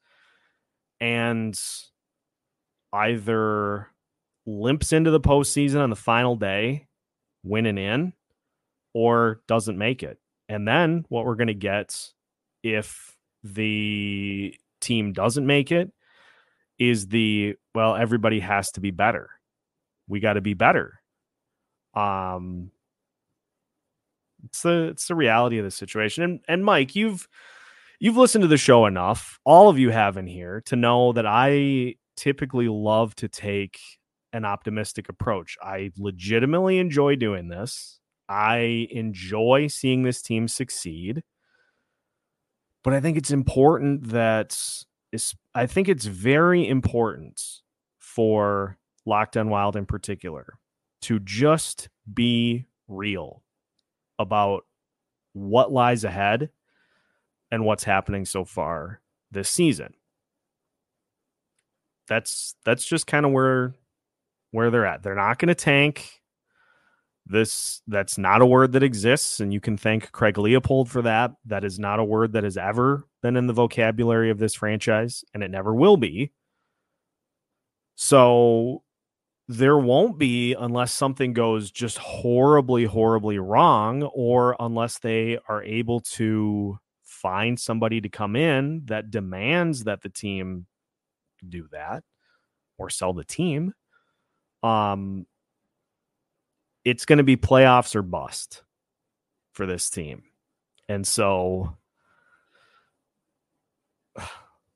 [1.01, 1.59] and
[2.93, 3.89] either
[4.45, 6.89] limps into the postseason on the final day,
[7.43, 8.13] winning in,
[8.93, 10.19] or doesn't make it.
[10.49, 12.13] And then what we're going to get
[12.63, 15.91] if the team doesn't make it
[16.79, 19.31] is the well everybody has to be better.
[20.09, 21.01] We got to be better.
[21.95, 22.71] Um
[24.45, 26.25] it's the it's the reality of the situation.
[26.25, 27.29] And and Mike, you've
[28.01, 31.27] you've listened to the show enough, all of you have in here to know that
[31.27, 33.79] I typically love to take
[34.33, 35.57] an optimistic approach.
[35.63, 37.99] I legitimately enjoy doing this.
[38.29, 41.23] I enjoy seeing this team succeed.
[42.85, 44.59] But I think it's important that
[45.55, 47.43] I think it's very important
[47.99, 50.55] for Locked On Wild in particular
[51.03, 53.43] to just be real
[54.19, 54.65] about
[55.33, 56.51] what lies ahead
[57.51, 59.01] and what's happening so far
[59.31, 59.95] this season.
[62.09, 63.75] That's that's just kind of where
[64.51, 65.03] where they're at.
[65.03, 66.23] They're not going to tank.
[67.29, 71.33] This that's not a word that exists, and you can thank Craig Leopold for that.
[71.45, 75.25] That is not a word that has ever been in the vocabulary of this franchise,
[75.35, 76.33] and it never will be.
[77.97, 78.83] So
[79.49, 86.01] there won't be unless something goes just horribly, horribly wrong, or unless they are able
[86.01, 90.67] to find somebody to come in that demands that the team
[91.47, 92.05] do that
[92.79, 93.73] or sell the team.
[94.63, 95.27] Um,
[96.89, 98.63] it's going to be playoffs or bust
[99.53, 100.23] for this team.
[100.89, 101.77] And so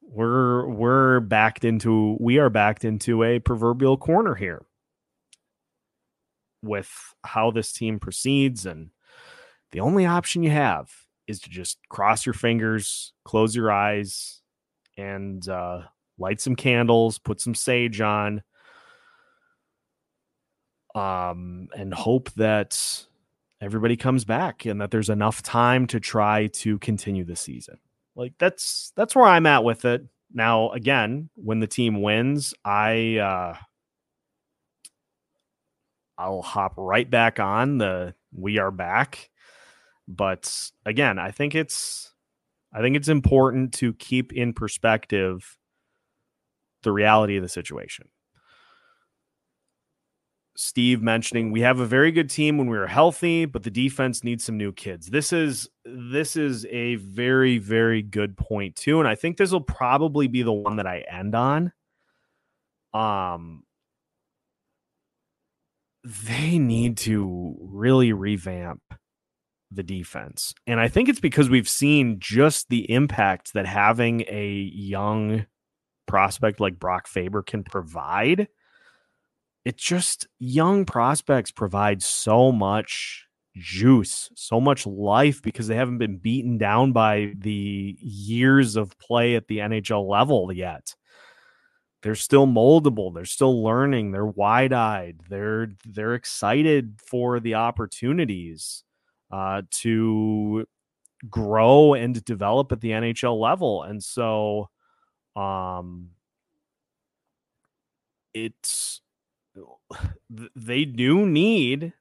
[0.02, 4.66] we're we're backed into we are backed into a proverbial corner here
[6.62, 6.90] with
[7.24, 8.90] how this team proceeds and
[9.70, 10.90] the only option you have
[11.26, 14.42] is to just cross your fingers, close your eyes
[14.98, 15.80] and uh,
[16.18, 18.42] light some candles, put some sage on
[20.94, 23.06] um, and hope that
[23.60, 27.78] everybody comes back and that there's enough time to try to continue the season.
[28.14, 30.04] Like that's that's where I'm at with it.
[30.34, 33.56] Now, again, when the team wins, I uh
[36.18, 39.30] I'll hop right back on the we are back.
[40.08, 42.12] But again, I think it's
[42.72, 45.56] I think it's important to keep in perspective
[46.82, 48.08] the reality of the situation.
[50.56, 54.22] Steve mentioning we have a very good team when we are healthy, but the defense
[54.22, 55.08] needs some new kids.
[55.08, 59.62] This is this is a very very good point too, and I think this will
[59.62, 61.72] probably be the one that I end on.
[62.92, 63.62] Um,
[66.04, 68.82] they need to really revamp
[69.70, 74.70] the defense, and I think it's because we've seen just the impact that having a
[74.74, 75.46] young
[76.06, 78.48] prospect like Brock Faber can provide
[79.64, 86.16] it's just young prospects provide so much juice, so much life because they haven't been
[86.16, 90.94] beaten down by the years of play at the NHL level yet.
[92.02, 98.82] They're still moldable, they're still learning, they're wide-eyed, they're they're excited for the opportunities
[99.30, 100.66] uh, to
[101.30, 103.82] grow and develop at the NHL level.
[103.84, 104.70] And so
[105.36, 106.10] um
[108.34, 109.01] it's
[110.56, 111.92] they do need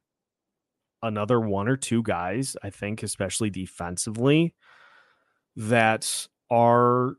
[1.03, 4.53] another one or two guys, I think, especially defensively,
[5.55, 7.15] that are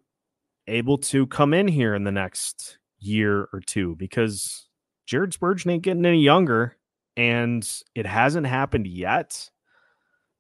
[0.67, 4.69] able to come in here in the next year or two because
[5.07, 6.77] Jared Spurgeon ain't getting any younger
[7.17, 9.51] and it hasn't happened yet.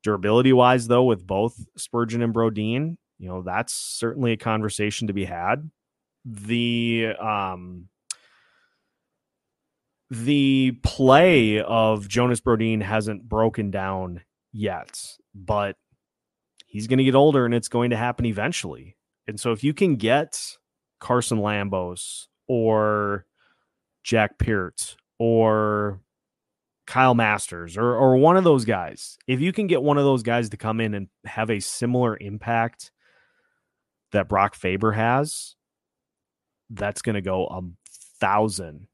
[0.03, 5.12] Durability wise, though, with both Spurgeon and Brodin, you know, that's certainly a conversation to
[5.12, 5.70] be had.
[6.24, 7.89] The um
[10.12, 14.20] the play of Jonas Brodin hasn't broken down
[14.52, 15.76] yet, but
[16.66, 18.94] he's going to get older and it's going to happen eventually.
[19.26, 20.58] And so if you can get
[21.00, 23.24] Carson Lambos or
[24.04, 26.02] Jack Peart or
[26.86, 30.22] Kyle Masters or or one of those guys, if you can get one of those
[30.22, 32.90] guys to come in and have a similar impact
[34.10, 35.56] that Brock Faber has,
[36.68, 37.62] that's going to go a
[38.20, 38.88] thousand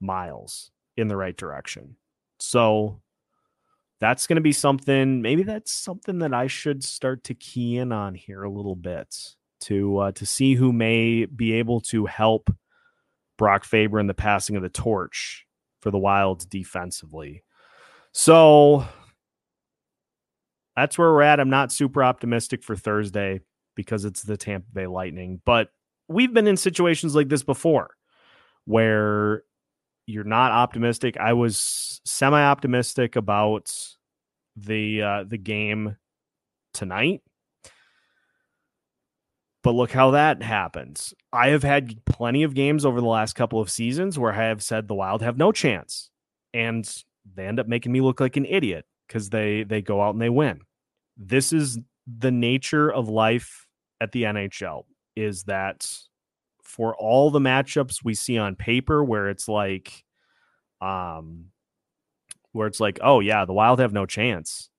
[0.00, 1.96] miles in the right direction.
[2.38, 3.00] So
[4.00, 5.22] that's going to be something.
[5.22, 9.14] Maybe that's something that I should start to key in on here a little bit
[9.60, 12.50] to uh, to see who may be able to help
[13.38, 15.46] Brock Faber in the passing of the torch
[15.80, 17.42] for the Wilds defensively.
[18.12, 18.84] So
[20.74, 21.40] that's where we're at.
[21.40, 23.40] I'm not super optimistic for Thursday
[23.74, 25.68] because it's the Tampa Bay Lightning, but
[26.08, 27.90] we've been in situations like this before
[28.64, 29.42] where
[30.06, 31.16] you're not optimistic.
[31.18, 33.76] I was semi optimistic about
[34.56, 35.96] the uh, the game
[36.72, 37.22] tonight.
[39.62, 41.12] But look how that happens.
[41.32, 44.62] I have had plenty of games over the last couple of seasons where I have
[44.62, 46.08] said the Wild have no chance.
[46.54, 46.88] And
[47.34, 50.22] they end up making me look like an idiot because they they go out and
[50.22, 50.60] they win.
[51.16, 53.66] This is the nature of life
[54.00, 54.84] at the NHL
[55.16, 55.90] is that
[56.66, 60.04] for all the matchups we see on paper where it's like
[60.80, 61.46] um
[62.52, 64.70] where it's like, oh yeah, the Wild have no chance.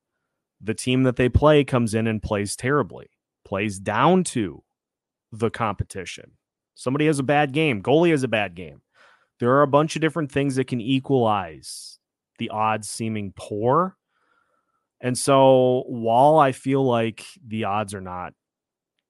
[0.59, 3.09] The team that they play comes in and plays terribly,
[3.45, 4.63] plays down to
[5.31, 6.31] the competition.
[6.73, 8.81] Somebody has a bad game, goalie has a bad game.
[9.39, 11.99] There are a bunch of different things that can equalize
[12.39, 13.95] the odds seeming poor.
[14.99, 18.33] And so while I feel like the odds are not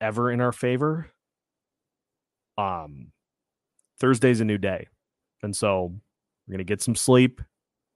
[0.01, 1.09] ever in our favor,
[2.57, 3.11] um
[3.99, 4.87] Thursday's a new day.
[5.43, 5.93] And so
[6.47, 7.37] we're going to get some sleep,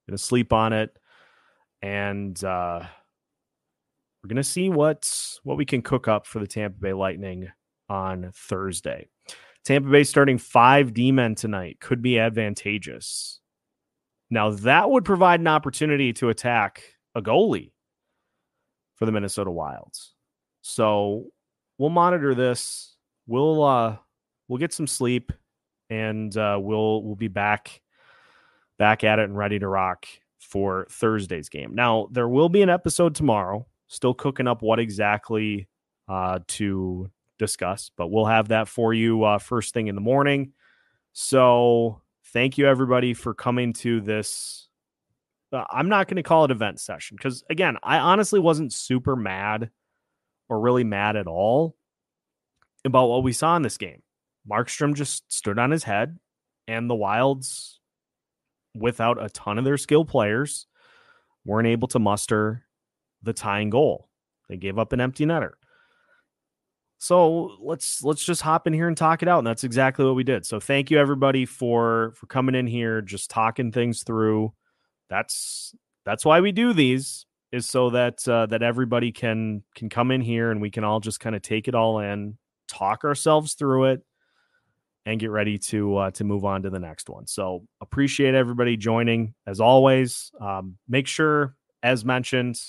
[0.07, 0.97] going to sleep on it
[1.81, 2.81] and uh
[4.21, 7.49] we're going to see what what we can cook up for the Tampa Bay Lightning
[7.89, 9.07] on Thursday.
[9.65, 13.39] Tampa Bay starting 5 D-men tonight could be advantageous.
[14.29, 16.83] Now that would provide an opportunity to attack
[17.15, 17.71] a goalie
[18.95, 20.13] for the Minnesota Wilds.
[20.61, 21.25] So
[21.79, 22.95] we'll monitor this.
[23.25, 23.97] We'll uh
[24.51, 25.31] we'll get some sleep
[25.89, 27.81] and uh we'll we'll be back
[28.77, 30.05] back at it and ready to rock
[30.39, 31.73] for Thursday's game.
[31.73, 35.69] Now, there will be an episode tomorrow, still cooking up what exactly
[36.09, 40.51] uh to discuss, but we'll have that for you uh first thing in the morning.
[41.13, 42.01] So,
[42.33, 44.67] thank you everybody for coming to this
[45.53, 49.15] uh, I'm not going to call it event session because again, I honestly wasn't super
[49.15, 49.69] mad
[50.49, 51.77] or really mad at all
[52.83, 54.01] about what we saw in this game.
[54.49, 56.17] Markstrom just stood on his head,
[56.67, 57.79] and the Wilds,
[58.75, 60.67] without a ton of their skill players,
[61.45, 62.63] weren't able to muster
[63.23, 64.09] the tying goal.
[64.49, 65.51] They gave up an empty netter.
[66.97, 70.15] So let's let's just hop in here and talk it out, and that's exactly what
[70.15, 70.45] we did.
[70.45, 74.53] So thank you everybody for for coming in here, just talking things through
[75.11, 75.75] that's
[76.05, 80.21] that's why we do these is so that uh, that everybody can can come in
[80.21, 82.37] here and we can all just kind of take it all in,
[82.67, 84.03] talk ourselves through it,
[85.05, 87.25] and get ready to uh, to move on to the next one.
[87.27, 90.31] So appreciate everybody joining as always.
[90.39, 92.59] Um, make sure, as mentioned,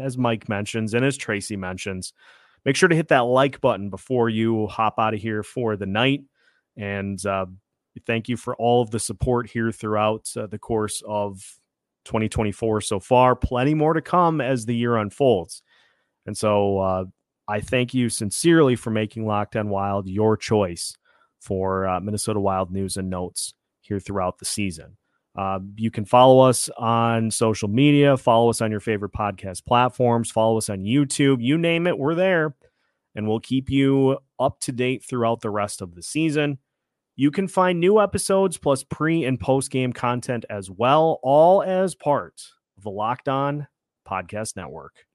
[0.00, 2.12] as Mike mentions and as Tracy mentions,
[2.64, 5.86] make sure to hit that like button before you hop out of here for the
[5.86, 6.22] night.
[6.76, 7.46] And uh,
[8.06, 11.42] thank you for all of the support here throughout uh, the course of
[12.04, 13.34] 2024 so far.
[13.34, 15.62] Plenty more to come as the year unfolds.
[16.24, 17.04] And so uh,
[17.48, 20.96] I thank you sincerely for making Locked On Wild your choice
[21.40, 24.96] for uh, Minnesota Wild news and notes here throughout the season.
[25.36, 30.30] Uh, you can follow us on social media, follow us on your favorite podcast platforms,
[30.30, 32.56] follow us on YouTube, you name it, we're there.
[33.14, 36.58] And we'll keep you up to date throughout the rest of the season.
[37.16, 41.94] You can find new episodes plus pre and post game content as well, all as
[41.94, 42.42] part
[42.76, 43.66] of the Locked On
[44.08, 45.06] Podcast Network.